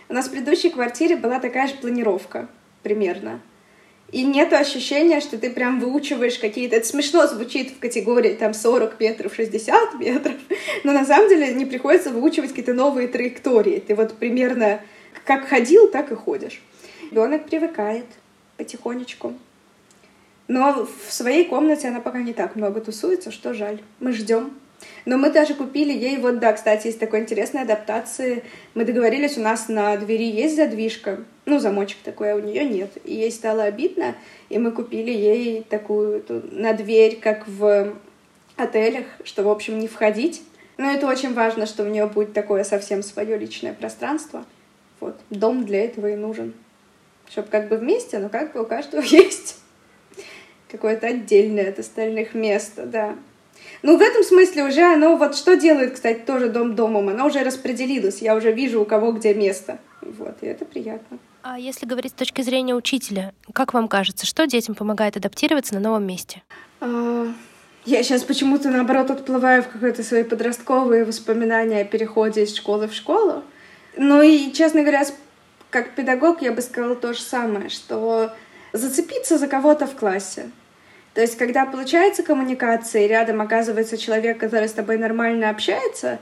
У 0.10 0.13
нас 0.13 0.27
в 0.27 0.32
предыдущей 0.32 0.70
квартире 0.70 1.15
была 1.15 1.39
такая 1.39 1.68
же 1.68 1.75
планировка 1.75 2.50
примерно. 2.84 3.39
И 4.12 4.24
нет 4.24 4.51
ощущения, 4.51 5.22
что 5.22 5.38
ты 5.38 5.50
прям 5.50 5.80
выучиваешь 5.80 6.38
какие-то... 6.38 6.75
Это 6.75 6.86
смешно 6.86 7.27
звучит 7.27 7.72
в 7.72 7.80
категории 7.80 8.34
там 8.34 8.53
40 8.53 9.00
метров, 9.00 9.34
60 9.34 9.94
метров, 10.00 10.36
но 10.84 10.91
на 10.91 11.06
самом 11.06 11.30
деле 11.30 11.53
не 11.53 11.65
приходится 11.65 12.10
выучивать 12.10 12.50
какие-то 12.50 12.74
новые 12.74 13.08
траектории. 13.08 13.80
Ты 13.80 13.96
вот 13.96 14.17
примерно 14.17 14.82
как 15.26 15.47
ходил, 15.47 15.88
так 15.88 16.12
и 16.12 16.15
ходишь. 16.15 16.62
Ребенок 17.10 17.45
привыкает 17.45 18.06
потихонечку. 18.58 19.34
Но 20.47 20.86
в 20.86 21.13
своей 21.13 21.45
комнате 21.45 21.88
она 21.88 22.02
пока 22.02 22.19
не 22.19 22.34
так 22.34 22.58
много 22.58 22.82
тусуется, 22.82 23.32
что 23.32 23.54
жаль. 23.54 23.80
Мы 24.02 24.12
ждем. 24.12 24.52
Но 25.06 25.17
мы 25.17 25.30
даже 25.30 25.54
купили 25.54 25.93
ей, 25.93 26.17
вот 26.17 26.39
да, 26.39 26.52
кстати, 26.54 26.88
есть 26.88 27.00
такой 27.00 27.19
интересной 27.19 27.62
адаптации. 27.62 28.43
Мы 28.74 28.84
договорились, 28.84 29.38
у 29.38 29.41
нас 29.41 29.69
на 29.69 29.95
двери 29.95 30.26
есть 30.26 30.56
задвижка, 30.56 31.24
ну, 31.45 31.60
замочек 31.60 31.97
такой, 32.04 32.34
а 32.34 32.36
у 32.36 32.39
нее 32.39 32.63
нет. 32.63 32.91
И 33.04 33.13
ей 33.13 33.32
стало 33.32 33.63
обидно, 33.63 34.15
и 34.49 34.60
мы 34.60 34.71
купили 34.71 35.12
ей 35.12 35.63
такую 35.63 36.21
ту, 36.21 36.41
на 36.51 36.73
дверь, 36.73 37.19
как 37.21 37.47
в 37.47 37.93
отелях, 38.58 39.06
что, 39.23 39.43
в 39.43 39.49
общем, 39.49 39.80
не 39.80 39.88
входить. 39.88 40.43
Но 40.77 40.91
это 40.91 41.08
очень 41.08 41.34
важно, 41.34 41.65
что 41.65 41.84
у 41.84 41.88
нее 41.88 42.06
будет 42.06 42.34
такое 42.34 42.63
совсем 42.63 43.04
свое 43.04 43.38
личное 43.38 43.73
пространство. 43.73 44.45
Вот, 44.99 45.19
дом 45.30 45.65
для 45.65 45.86
этого 45.86 46.08
и 46.08 46.15
нужен. 46.15 46.54
Чтобы 47.30 47.47
как 47.47 47.69
бы 47.69 47.77
вместе, 47.77 48.19
но 48.19 48.30
как 48.30 48.54
бы 48.54 48.62
у 48.62 48.65
каждого 48.65 49.01
есть 49.06 49.58
какое-то 50.69 51.08
отдельное 51.08 51.69
от 51.69 51.80
остальных 51.80 52.34
место, 52.34 52.86
да. 52.86 53.15
Ну, 53.84 53.97
в 53.97 54.01
этом 54.01 54.23
смысле 54.23 54.65
уже 54.65 54.82
оно 54.82 55.17
вот 55.17 55.36
что 55.36 55.56
делает, 55.56 55.93
кстати, 55.93 56.19
тоже 56.19 56.49
дом 56.49 56.75
домом. 56.75 57.10
Оно 57.10 57.25
уже 57.25 57.43
распределилось. 57.43 58.21
Я 58.21 58.36
уже 58.36 58.51
вижу, 58.51 58.82
у 58.82 58.86
кого 58.86 59.12
где 59.12 59.34
место. 59.34 59.80
Вот, 60.01 60.38
и 60.41 60.47
это 60.47 60.65
приятно. 60.65 61.19
А 61.43 61.58
если 61.58 61.86
говорить 61.86 62.12
с 62.12 62.15
точки 62.15 62.41
зрения 62.41 62.75
учителя, 62.75 63.34
как 63.54 63.73
вам 63.73 63.88
кажется, 63.88 64.25
что 64.25 64.45
детям 64.45 64.75
помогает 64.75 65.17
адаптироваться 65.17 65.73
на 65.73 65.80
новом 65.80 66.06
месте? 66.06 66.43
А, 66.80 67.27
я 67.86 68.04
сейчас 68.04 68.23
почему-то, 68.23 68.69
наоборот, 68.69 69.10
отплываю 69.10 69.63
в 69.63 69.67
какие-то 69.67 70.04
свои 70.04 70.23
подростковые 70.23 71.04
воспоминания 71.04 71.82
о 71.82 71.86
переходе 71.86 72.43
из 72.43 72.56
школы 72.56 72.88
в 72.88 72.93
школу. 72.93 73.43
Ну 73.97 74.21
и, 74.21 74.51
честно 74.51 74.82
говоря, 74.82 75.04
как 75.69 75.95
педагог 75.95 76.41
я 76.41 76.51
бы 76.51 76.62
сказала 76.62 76.95
то 76.95 77.13
же 77.13 77.21
самое, 77.21 77.69
что 77.69 78.32
зацепиться 78.71 79.38
за 79.38 79.47
кого-то 79.47 79.88
в 79.88 79.95
классе, 79.95 80.51
то 81.13 81.19
есть, 81.19 81.38
когда 81.38 81.65
получается 81.65 82.23
коммуникация, 82.23 83.04
и 83.04 83.08
рядом 83.08 83.41
оказывается 83.41 83.97
человек, 83.97 84.38
который 84.38 84.69
с 84.69 84.73
тобой 84.73 84.97
нормально 84.97 85.49
общается, 85.49 86.19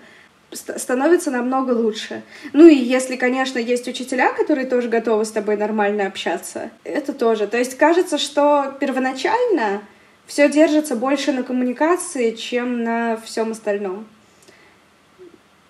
становится 0.51 1.31
намного 1.31 1.71
лучше. 1.71 2.23
Ну 2.53 2.67
и 2.67 2.75
если, 2.75 3.15
конечно, 3.15 3.59
есть 3.59 3.87
учителя, 3.87 4.33
которые 4.33 4.65
тоже 4.65 4.89
готовы 4.89 5.25
с 5.25 5.31
тобой 5.31 5.57
нормально 5.57 6.07
общаться, 6.07 6.71
это 6.83 7.13
тоже. 7.13 7.47
То 7.47 7.57
есть 7.57 7.77
кажется, 7.77 8.17
что 8.17 8.75
первоначально 8.79 9.81
все 10.25 10.49
держится 10.49 10.95
больше 10.95 11.31
на 11.31 11.43
коммуникации, 11.43 12.31
чем 12.31 12.83
на 12.83 13.17
всем 13.17 13.51
остальном. 13.51 14.05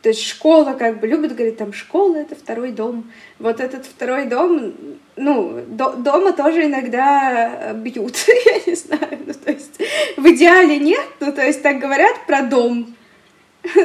То 0.02 0.10
есть 0.10 0.26
школа 0.26 0.74
как 0.80 1.02
бы 1.02 1.08
любит 1.08 1.36
говорить, 1.36 1.58
там, 1.58 1.74
школа— 1.74 2.16
это 2.18 2.34
второй 2.34 2.72
дом. 2.72 3.12
Вот 3.38 3.60
этот 3.60 3.86
второй 3.86 4.28
дом, 4.28 4.74
ну, 5.18 5.62
до, 5.68 5.92
дома 5.92 6.32
тоже 6.32 6.66
иногда 6.66 7.74
бьют, 7.74 8.16
я 8.28 8.62
не 8.66 8.76
знаю. 8.76 9.20
Ну, 9.26 9.34
то 9.34 9.52
есть 9.52 9.78
в 10.16 10.26
идеале 10.26 10.80
нет, 10.80 11.06
ну, 11.20 11.34
то 11.34 11.46
есть 11.46 11.62
так 11.62 11.80
говорят 11.80 12.26
про 12.26 12.44
дом. 12.44 12.96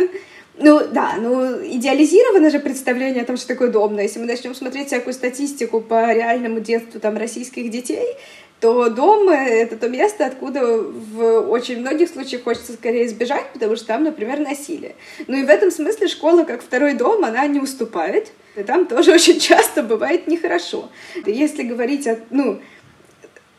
Ну, 0.57 0.87
да, 0.93 1.17
ну, 1.19 1.67
идеализировано 1.67 2.49
же 2.49 2.61
представление 2.61 3.23
о 3.23 3.27
том, 3.27 3.37
что 3.37 3.49
такое 3.49 3.69
дом. 3.69 3.95
Но 3.95 4.03
если 4.03 4.21
мы 4.21 4.27
начнем 4.27 4.55
смотреть 4.55 4.87
всякую 4.87 5.12
статистику 5.12 5.81
по 5.81 6.12
реальному 6.12 6.61
детству 6.61 7.01
там 7.01 7.17
российских 7.17 7.71
детей, 7.71 8.17
то 8.61 8.88
дом— 8.88 9.29
это 9.31 9.77
то 9.77 9.88
место, 9.88 10.27
откуда 10.27 10.64
в 10.64 11.51
очень 11.51 11.81
многих 11.81 12.09
случаях 12.09 12.45
хочется 12.45 12.73
скорее 12.73 13.07
избежать, 13.07 13.53
потому 13.53 13.75
что 13.77 13.87
там, 13.87 14.05
например, 14.05 14.38
насилие. 14.38 14.95
Ну 15.27 15.37
и 15.37 15.45
в 15.45 15.51
этом 15.51 15.71
смысле 15.71 16.07
школа, 16.07 16.45
как 16.45 16.62
второй 16.62 16.95
дом, 16.95 17.25
она 17.25 17.47
не 17.47 17.61
уступает. 17.61 18.31
И 18.57 18.62
там 18.62 18.87
тоже 18.87 19.12
очень 19.14 19.40
часто 19.40 19.83
бывает 19.83 20.29
нехорошо. 20.29 20.88
Если 21.27 21.64
говорить 21.64 22.07
о, 22.07 22.21
ну, 22.31 22.61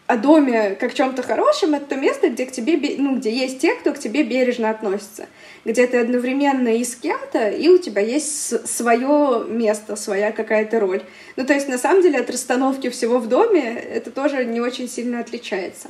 о 0.08 0.18
доме 0.18 0.76
как 0.80 0.94
чем-то 0.94 1.24
хорошем, 1.24 1.74
это 1.74 1.88
то 1.88 1.96
место, 1.96 2.30
где 2.30 2.46
к 2.46 2.52
тебе, 2.52 2.78
ну, 2.98 3.16
где 3.16 3.32
есть 3.32 3.60
те, 3.60 3.74
кто 3.74 3.92
к 3.92 4.00
тебе 4.00 4.24
бережно 4.24 4.70
относится, 4.70 5.26
где 5.64 5.88
ты 5.88 5.98
одновременно 5.98 6.70
и 6.70 6.84
с 6.84 6.96
кем-то, 6.96 7.50
и 7.50 7.68
у 7.70 7.80
тебя 7.80 8.02
есть 8.02 8.68
свое 8.68 9.46
место, 9.48 9.96
своя 9.96 10.32
какая-то 10.32 10.80
роль. 10.80 11.02
Ну, 11.36 11.46
то 11.46 11.54
есть, 11.54 11.68
на 11.68 11.80
самом 11.80 12.04
деле, 12.04 12.20
от 12.20 12.30
расстановки 12.30 12.90
всего 12.90 13.18
в 13.18 13.28
доме 13.28 13.76
это 13.76 14.12
тоже 14.12 14.46
не 14.46 14.62
очень 14.62 14.88
сильно 14.88 15.20
отличается. 15.20 15.90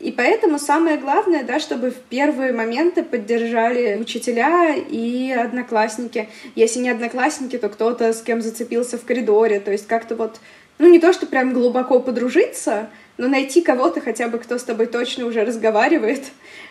И 0.00 0.12
поэтому 0.12 0.58
самое 0.58 0.98
главное, 0.98 1.44
да, 1.44 1.58
чтобы 1.58 1.90
в 1.90 1.96
первые 1.96 2.52
моменты 2.52 3.02
поддержали 3.02 3.96
учителя 3.98 4.74
и 4.74 5.30
одноклассники. 5.32 6.28
Если 6.54 6.80
не 6.80 6.90
одноклассники, 6.90 7.56
то 7.56 7.68
кто-то 7.68 8.12
с 8.12 8.20
кем 8.20 8.42
зацепился 8.42 8.98
в 8.98 9.04
коридоре. 9.04 9.60
То 9.60 9.72
есть 9.72 9.86
как-то 9.86 10.14
вот, 10.14 10.40
ну 10.78 10.88
не 10.88 10.98
то, 10.98 11.12
что 11.12 11.26
прям 11.26 11.52
глубоко 11.52 12.00
подружиться, 12.00 12.88
но 13.16 13.28
найти 13.28 13.62
кого-то 13.62 14.00
хотя 14.00 14.28
бы, 14.28 14.38
кто 14.38 14.58
с 14.58 14.64
тобой 14.64 14.86
точно 14.86 15.26
уже 15.26 15.44
разговаривает, 15.44 16.24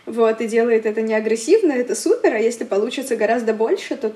вот, 0.06 0.42
и 0.42 0.48
делает 0.48 0.86
это 0.86 1.02
не 1.02 1.13
агрессивно, 1.13 1.72
это 1.72 1.96
супер, 1.96 2.34
а 2.34 2.39
если 2.39 2.63
получится 2.63 3.16
гораздо 3.16 3.54
больше, 3.54 3.96
то 3.96 4.13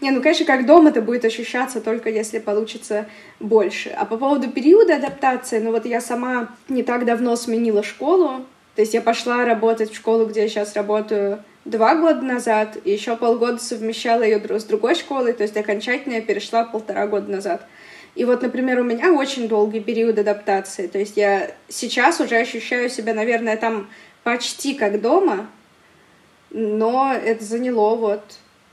не, 0.00 0.10
ну, 0.10 0.20
конечно, 0.20 0.44
как 0.44 0.66
дом 0.66 0.86
это 0.86 1.00
будет 1.00 1.24
ощущаться 1.24 1.80
только 1.80 2.10
если 2.10 2.38
получится 2.38 3.06
больше. 3.40 3.88
А 3.90 4.04
по 4.04 4.18
поводу 4.18 4.50
периода 4.50 4.96
адаптации, 4.96 5.60
ну 5.60 5.70
вот 5.70 5.86
я 5.86 6.00
сама 6.00 6.54
не 6.68 6.82
так 6.82 7.06
давно 7.06 7.36
сменила 7.36 7.82
школу, 7.82 8.44
то 8.74 8.82
есть 8.82 8.94
я 8.94 9.00
пошла 9.00 9.44
работать 9.44 9.92
в 9.92 9.96
школу, 9.96 10.26
где 10.26 10.42
я 10.42 10.48
сейчас 10.48 10.74
работаю 10.74 11.42
два 11.64 11.94
года 11.94 12.22
назад, 12.22 12.76
и 12.84 12.90
еще 12.90 13.16
полгода 13.16 13.58
совмещала 13.58 14.22
ее 14.22 14.40
с 14.40 14.64
другой 14.64 14.94
школой, 14.94 15.32
то 15.32 15.42
есть 15.42 15.56
окончательно 15.56 16.14
я 16.14 16.22
перешла 16.22 16.64
полтора 16.64 17.06
года 17.06 17.30
назад. 17.30 17.66
И 18.14 18.24
вот, 18.24 18.42
например, 18.42 18.80
у 18.80 18.84
меня 18.84 19.12
очень 19.12 19.48
долгий 19.48 19.80
период 19.80 20.18
адаптации. 20.18 20.86
То 20.86 20.98
есть 20.98 21.16
я 21.16 21.50
сейчас 21.68 22.20
уже 22.20 22.36
ощущаю 22.36 22.90
себя, 22.90 23.14
наверное, 23.14 23.56
там 23.56 23.88
почти 24.22 24.74
как 24.74 25.00
дома, 25.00 25.48
но 26.50 27.12
это 27.12 27.42
заняло 27.42 27.96
вот 27.96 28.22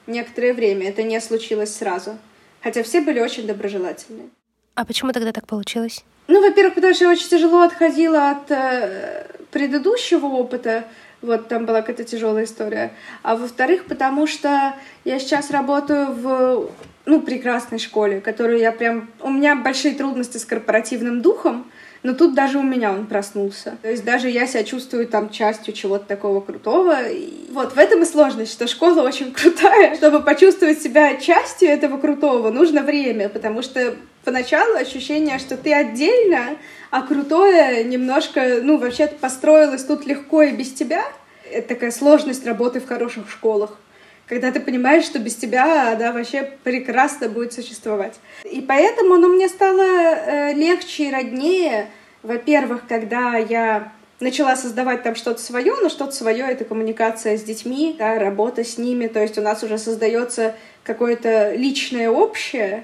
некоторое 0.08 0.54
время. 0.54 0.90
Это 0.90 1.04
не 1.04 1.20
случилось 1.22 1.74
сразу. 1.74 2.18
Хотя 2.62 2.84
все 2.84 3.00
были 3.00 3.22
очень 3.22 3.48
доброжелательны. 3.48 4.30
А 4.76 4.86
почему 4.86 5.12
тогда 5.14 5.32
так 5.32 5.48
получилось? 5.48 6.04
Ну, 6.28 6.42
во-первых, 6.42 6.76
потому 6.76 6.94
что 6.94 7.06
я 7.06 7.12
очень 7.12 7.30
тяжело 7.30 7.62
отходила 7.62 8.32
от 8.32 8.52
э, 8.52 9.26
предыдущего 9.52 10.26
опыта. 10.26 10.86
Вот 11.22 11.48
там 11.48 11.66
была 11.66 11.82
какая-то 11.82 12.04
тяжелая 12.04 12.44
история. 12.44 12.94
А 13.24 13.36
во-вторых, 13.36 13.86
потому 13.86 14.28
что 14.28 14.76
я 15.06 15.20
сейчас 15.20 15.52
работаю 15.52 16.14
в 16.14 16.70
ну, 17.06 17.22
прекрасной 17.22 17.80
школе, 17.80 18.22
которую 18.22 18.60
я 18.60 18.72
прям... 18.72 19.10
У 19.22 19.30
меня 19.30 19.56
большие 19.56 19.94
трудности 19.96 20.38
с 20.38 20.46
корпоративным 20.46 21.22
духом, 21.22 21.66
но 22.02 22.14
тут 22.14 22.34
даже 22.34 22.58
у 22.58 22.64
меня 22.64 22.92
он 22.92 23.08
проснулся. 23.08 23.78
То 23.82 23.90
есть 23.90 24.06
даже 24.06 24.30
я 24.30 24.48
себя 24.48 24.64
чувствую 24.64 25.08
там 25.08 25.30
частью 25.30 25.74
чего-то 25.74 26.06
такого 26.06 26.40
крутого. 26.40 27.10
И 27.10 27.52
вот 27.52 27.74
в 27.74 27.78
этом 27.78 28.04
и 28.04 28.06
сложность, 28.06 28.54
что 28.54 28.68
школа 28.68 29.02
очень 29.02 29.32
крутая. 29.34 29.96
Чтобы 29.96 30.22
почувствовать 30.22 30.82
себя 30.82 31.18
частью 31.18 31.70
этого 31.70 31.98
крутого, 31.98 32.52
нужно 32.52 32.84
время, 32.84 33.28
потому 33.28 33.62
что 33.62 33.96
поначалу 34.24 34.76
ощущение, 34.76 35.40
что 35.40 35.58
ты 35.58 35.74
отдельно, 35.74 36.58
а 36.92 37.02
крутое 37.02 37.84
немножко, 37.84 38.60
ну, 38.62 38.78
вообще 38.78 39.08
построилось 39.08 39.84
тут 39.84 40.06
легко 40.06 40.44
и 40.44 40.52
без 40.52 40.72
тебя. 40.72 41.04
Это 41.52 41.70
такая 41.70 41.92
сложность 41.92 42.46
работы 42.46 42.80
в 42.80 42.88
хороших 42.88 43.30
школах 43.30 43.78
когда 44.30 44.52
ты 44.52 44.60
понимаешь, 44.60 45.06
что 45.06 45.18
без 45.18 45.36
тебя 45.36 45.92
она 45.94 46.12
вообще 46.12 46.54
прекрасно 46.64 47.28
будет 47.28 47.52
существовать. 47.52 48.14
И 48.50 48.62
поэтому 48.62 49.18
ну, 49.18 49.34
мне 49.34 49.50
стало 49.50 49.82
э, 49.82 50.54
легче 50.54 51.10
и 51.10 51.12
роднее, 51.12 51.88
во-первых, 52.22 52.84
когда 52.88 53.38
я 53.38 53.92
начала 54.20 54.56
создавать 54.56 55.02
там 55.02 55.16
что-то 55.16 55.42
свое, 55.42 55.74
но 55.82 55.90
что-то 55.90 56.12
свое 56.12 56.46
это 56.46 56.64
коммуникация 56.64 57.38
с 57.38 57.44
детьми, 57.44 57.96
да, 57.98 58.20
работа 58.20 58.64
с 58.64 58.78
ними, 58.78 59.08
то 59.08 59.20
есть 59.20 59.38
у 59.38 59.42
нас 59.42 59.64
уже 59.64 59.78
создается 59.78 60.56
какое-то 60.84 61.56
личное 61.56 62.12
общее, 62.12 62.84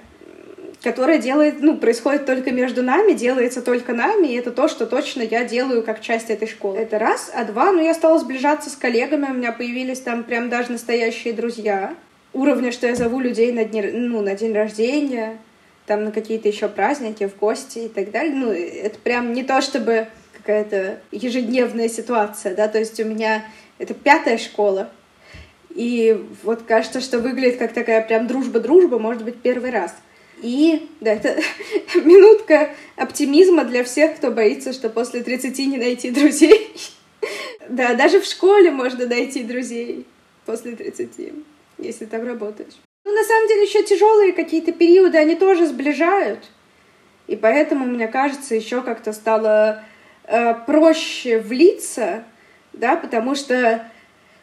которое 0.86 1.18
делает, 1.18 1.62
ну, 1.62 1.78
происходит 1.78 2.28
только 2.28 2.52
между 2.52 2.84
нами, 2.84 3.14
делается 3.14 3.64
только 3.64 3.92
нами, 3.94 4.28
и 4.28 4.36
это 4.36 4.52
то, 4.52 4.68
что 4.68 4.86
точно 4.86 5.24
я 5.24 5.44
делаю 5.44 5.82
как 5.82 6.00
часть 6.00 6.30
этой 6.30 6.48
школы. 6.48 6.78
Это 6.78 7.00
раз. 7.00 7.32
А 7.34 7.44
два, 7.44 7.72
ну, 7.72 7.84
я 7.84 7.96
стала 7.96 8.20
сближаться 8.20 8.70
с 8.70 8.76
коллегами, 8.76 9.26
у 9.26 9.34
меня 9.34 9.52
появились 9.52 10.00
там 10.00 10.24
прям 10.24 10.48
даже 10.48 10.72
настоящие 10.72 11.34
друзья. 11.34 11.96
Уровня, 12.34 12.72
что 12.72 12.86
я 12.86 12.94
зову 12.94 13.20
людей 13.20 13.52
на, 13.52 13.66
дни, 13.66 13.82
ну, 13.82 14.22
на 14.22 14.36
день 14.36 14.54
рождения, 14.54 15.40
там 15.88 16.04
на 16.04 16.12
какие-то 16.12 16.50
еще 16.50 16.68
праздники, 16.68 17.28
в 17.28 17.36
гости 17.36 17.80
и 17.80 17.88
так 17.88 18.12
далее. 18.12 18.36
Ну, 18.36 18.52
это 18.52 19.00
прям 19.00 19.34
не 19.34 19.42
то, 19.42 19.62
чтобы 19.62 20.06
какая-то 20.38 21.00
ежедневная 21.12 21.90
ситуация, 21.90 22.56
да, 22.56 22.68
то 22.68 22.78
есть 22.78 23.00
у 23.00 23.06
меня 23.06 23.44
это 23.80 23.96
пятая 23.96 24.38
школа, 24.38 24.92
и 25.72 26.24
вот 26.44 26.62
кажется, 26.62 27.02
что 27.02 27.18
выглядит 27.18 27.58
как 27.58 27.74
такая 27.74 28.02
прям 28.02 28.28
дружба-дружба, 28.28 29.00
может 29.00 29.24
быть, 29.24 29.42
первый 29.42 29.72
раз. 29.72 29.96
И, 30.42 30.90
да, 31.02 31.14
это 31.14 31.38
минутка 31.96 32.72
оптимизма 32.96 33.64
для 33.64 33.84
всех, 33.84 34.18
кто 34.18 34.32
боится, 34.32 34.74
что 34.74 34.90
после 34.90 35.24
30 35.24 35.58
не 35.60 35.78
найти 35.78 36.12
друзей. 36.12 36.72
да, 37.70 37.94
даже 37.94 38.20
в 38.20 38.26
школе 38.26 38.72
можно 38.72 39.06
найти 39.06 39.44
друзей 39.44 40.06
после 40.46 40.76
30, 40.76 41.34
если 41.78 42.06
там 42.06 42.26
работаешь. 42.26 42.74
Ну, 43.06 43.14
на 43.14 43.24
самом 43.24 43.48
деле, 43.48 43.64
еще 43.64 43.84
тяжелые 43.84 44.34
какие-то 44.34 44.72
периоды, 44.72 45.18
они 45.18 45.36
тоже 45.36 45.68
сближают. 45.68 46.50
И 47.28 47.36
поэтому, 47.36 47.86
мне 47.86 48.08
кажется, 48.08 48.56
еще 48.56 48.82
как-то 48.82 49.14
стало 49.14 49.84
э, 50.26 50.54
проще 50.66 51.40
влиться, 51.40 52.24
да, 52.74 52.96
потому 52.96 53.36
что 53.36 53.90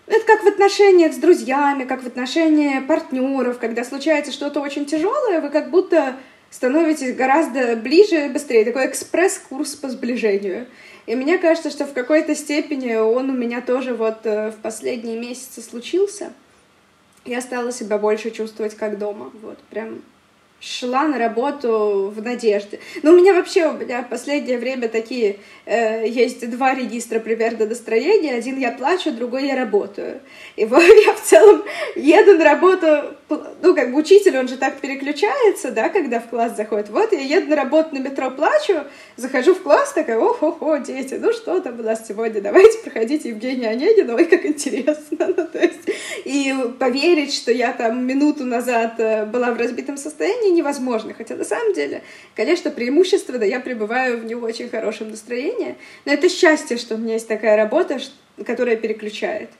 это 0.06 0.24
как 0.26 0.42
в 0.42 0.48
отношениях 0.48 1.12
с 1.12 1.16
друзьями, 1.16 1.84
как 1.84 2.02
в 2.02 2.06
отношении 2.06 2.80
партнеров, 2.80 3.58
когда 3.58 3.84
случается 3.84 4.32
что-то 4.32 4.60
очень 4.60 4.86
тяжелое, 4.86 5.40
вы 5.40 5.50
как 5.50 5.70
будто 5.70 6.16
становитесь 6.50 7.14
гораздо 7.14 7.76
ближе, 7.76 8.28
быстрее. 8.28 8.64
Такой 8.64 8.86
экспресс-курс 8.86 9.74
по 9.76 9.88
сближению. 9.88 10.66
И 11.06 11.16
мне 11.16 11.38
кажется, 11.38 11.70
что 11.70 11.84
в 11.86 11.92
какой-то 11.92 12.34
степени 12.34 12.94
он 12.94 13.30
у 13.30 13.32
меня 13.32 13.60
тоже 13.60 13.94
вот 13.94 14.18
э, 14.24 14.50
в 14.50 14.56
последние 14.56 15.18
месяцы 15.18 15.62
случился. 15.62 16.32
Я 17.24 17.40
стала 17.40 17.72
себя 17.72 17.98
больше 17.98 18.30
чувствовать 18.30 18.76
как 18.76 18.98
дома. 18.98 19.32
Вот, 19.42 19.58
прям 19.70 20.02
шла 20.62 21.08
на 21.08 21.18
работу 21.18 22.12
в 22.14 22.22
надежде. 22.22 22.78
Ну, 23.02 23.12
у 23.12 23.16
меня 23.16 23.34
вообще, 23.34 23.66
у 23.66 23.72
меня 23.72 24.02
в 24.02 24.08
последнее 24.08 24.58
время 24.58 24.88
такие, 24.88 25.38
э, 25.66 26.06
есть 26.06 26.48
два 26.50 26.74
регистра 26.74 27.18
примерно 27.18 27.66
настроения. 27.66 28.34
Один 28.34 28.58
я 28.58 28.70
плачу, 28.70 29.10
другой 29.10 29.48
я 29.48 29.56
работаю. 29.56 30.20
И 30.54 30.64
вот 30.64 30.82
я 31.06 31.14
в 31.14 31.20
целом 31.20 31.64
еду 31.96 32.38
на 32.38 32.44
работу, 32.44 32.86
ну, 33.60 33.74
как 33.74 33.90
бы 33.90 33.98
учитель, 33.98 34.38
он 34.38 34.46
же 34.46 34.56
так 34.56 34.80
переключается, 34.80 35.72
да, 35.72 35.88
когда 35.88 36.20
в 36.20 36.28
класс 36.28 36.56
заходит. 36.56 36.90
Вот 36.90 37.12
я 37.12 37.20
еду 37.20 37.50
на 37.50 37.56
работу 37.56 37.96
на 37.96 37.98
метро, 37.98 38.30
плачу, 38.30 38.84
захожу 39.16 39.54
в 39.54 39.62
класс, 39.62 39.92
такая, 39.92 40.18
ох-охо, 40.18 40.76
дети, 40.76 41.14
ну 41.14 41.32
что 41.32 41.60
там 41.60 41.80
у 41.80 41.82
нас 41.82 42.06
сегодня, 42.06 42.40
давайте 42.40 42.78
проходите 42.78 43.30
Евгения 43.30 43.68
Онегина, 43.68 44.14
ой, 44.14 44.26
как 44.26 44.46
интересно. 44.46 44.92
ну, 45.36 45.46
то 45.46 45.58
есть, 45.58 45.90
и 46.24 46.54
поверить, 46.78 47.34
что 47.34 47.50
я 47.50 47.72
там 47.72 48.06
минуту 48.06 48.44
назад 48.44 48.94
э, 48.98 49.26
была 49.26 49.50
в 49.50 49.58
разбитом 49.58 49.96
состоянии, 49.96 50.51
невозможно. 50.52 51.14
Хотя 51.14 51.36
на 51.36 51.44
самом 51.44 51.72
деле, 51.74 52.02
конечно, 52.34 52.70
преимущество, 52.70 53.38
да, 53.38 53.44
я 53.44 53.60
пребываю 53.60 54.18
в 54.18 54.24
не 54.24 54.34
очень 54.34 54.68
хорошем 54.68 55.10
настроении, 55.10 55.76
но 56.04 56.12
это 56.12 56.28
счастье, 56.28 56.76
что 56.76 56.94
у 56.94 56.98
меня 56.98 57.14
есть 57.14 57.28
такая 57.28 57.56
работа, 57.56 57.98
которая 58.44 58.76
переключает. 58.76 59.50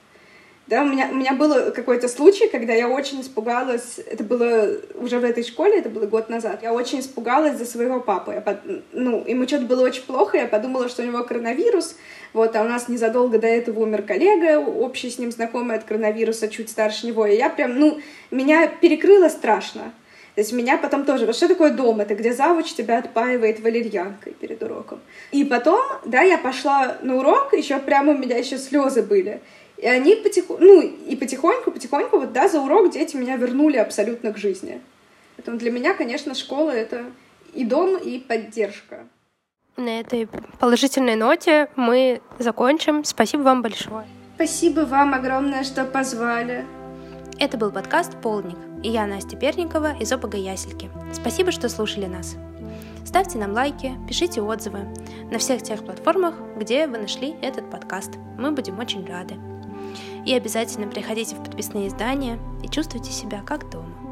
Да, 0.65 0.81
у 0.81 0.85
меня, 0.85 1.09
у 1.11 1.15
меня 1.15 1.33
был 1.33 1.73
какой-то 1.73 2.07
случай, 2.07 2.47
когда 2.47 2.71
я 2.71 2.87
очень 2.87 3.19
испугалась, 3.19 3.99
это 4.09 4.23
было 4.23 4.77
уже 4.95 5.19
в 5.19 5.25
этой 5.25 5.43
школе, 5.43 5.79
это 5.79 5.89
было 5.89 6.05
год 6.05 6.29
назад, 6.29 6.63
я 6.63 6.73
очень 6.73 7.01
испугалась 7.01 7.57
за 7.57 7.65
своего 7.65 7.99
папы. 7.99 8.31
Я 8.31 8.39
под, 8.39 8.59
ну, 8.93 9.25
ему 9.27 9.45
что-то 9.45 9.65
было 9.65 9.83
очень 9.83 10.03
плохо, 10.03 10.37
я 10.37 10.47
подумала, 10.47 10.87
что 10.87 11.03
у 11.03 11.05
него 11.05 11.21
коронавирус, 11.25 11.97
вот, 12.31 12.55
а 12.55 12.61
у 12.61 12.67
нас 12.69 12.87
незадолго 12.87 13.39
до 13.39 13.47
этого 13.47 13.81
умер 13.81 14.03
коллега, 14.03 14.57
общий 14.57 15.09
с 15.09 15.19
ним 15.19 15.33
знакомый 15.33 15.75
от 15.75 15.83
коронавируса, 15.83 16.47
чуть 16.47 16.69
старше 16.69 17.07
него, 17.07 17.25
и 17.25 17.35
я 17.35 17.49
прям, 17.49 17.77
ну, 17.77 17.99
меня 18.31 18.67
перекрыло 18.67 19.27
страшно. 19.27 19.93
То 20.35 20.41
есть 20.41 20.51
меня 20.51 20.77
потом 20.77 21.05
тоже, 21.05 21.25
вот 21.27 21.35
что 21.35 21.47
такое 21.47 21.71
дом? 21.71 22.01
Это 22.01 22.15
где 22.15 22.33
завуч 22.33 22.73
тебя 22.73 22.97
отпаивает 22.97 23.59
валерьянкой 23.59 24.33
перед 24.33 24.63
уроком. 24.63 24.99
И 25.31 25.43
потом, 25.43 25.79
да, 26.05 26.21
я 26.21 26.39
пошла 26.39 26.97
на 27.03 27.17
урок, 27.17 27.53
еще 27.53 27.77
прямо 27.77 28.13
у 28.13 28.17
меня 28.17 28.37
еще 28.37 28.57
слезы 28.57 29.03
были. 29.03 29.41
И 29.77 29.85
они 29.85 30.15
потихоньку, 30.15 30.63
ну, 30.63 30.81
и 30.81 31.15
потихоньку, 31.15 31.71
потихоньку, 31.71 32.17
вот, 32.17 32.33
да, 32.33 32.47
за 32.47 32.61
урок 32.61 32.91
дети 32.91 33.15
меня 33.15 33.35
вернули 33.35 33.77
абсолютно 33.77 34.33
к 34.33 34.37
жизни. 34.37 34.81
Поэтому 35.35 35.57
для 35.57 35.71
меня, 35.71 35.93
конечно, 35.93 36.33
школа— 36.33 36.71
это 36.71 37.05
и 37.53 37.63
дом, 37.63 37.97
и 37.97 38.17
поддержка. 38.17 39.05
На 39.77 39.99
этой 39.99 40.27
положительной 40.59 41.15
ноте 41.15 41.67
мы 41.75 42.21
закончим. 42.39 43.03
Спасибо 43.03 43.41
вам 43.41 43.61
большое. 43.61 44.05
Спасибо 44.35 44.81
вам 44.81 45.13
огромное, 45.13 45.63
что 45.63 45.85
позвали. 45.85 46.65
Это 47.39 47.57
был 47.57 47.71
подкаст 47.71 48.15
«Полдник» 48.21 48.72
и 48.83 48.89
я 48.89 49.07
Настя 49.07 49.37
Перникова 49.37 49.97
из 49.97 50.11
ОПГ 50.11 50.35
Ясельки. 50.35 50.91
Спасибо, 51.13 51.51
что 51.51 51.69
слушали 51.69 52.05
нас. 52.05 52.35
Ставьте 53.05 53.37
нам 53.37 53.53
лайки, 53.53 53.93
пишите 54.07 54.41
отзывы 54.41 54.79
на 55.31 55.39
всех 55.39 55.63
тех 55.63 55.83
платформах, 55.83 56.35
где 56.57 56.87
вы 56.87 56.97
нашли 56.97 57.35
этот 57.41 57.69
подкаст. 57.69 58.11
Мы 58.37 58.51
будем 58.51 58.79
очень 58.79 59.05
рады. 59.05 59.35
И 60.25 60.33
обязательно 60.33 60.87
приходите 60.87 61.35
в 61.35 61.43
подписные 61.43 61.87
издания 61.87 62.39
и 62.63 62.67
чувствуйте 62.67 63.11
себя 63.11 63.41
как 63.45 63.69
дома. 63.69 64.02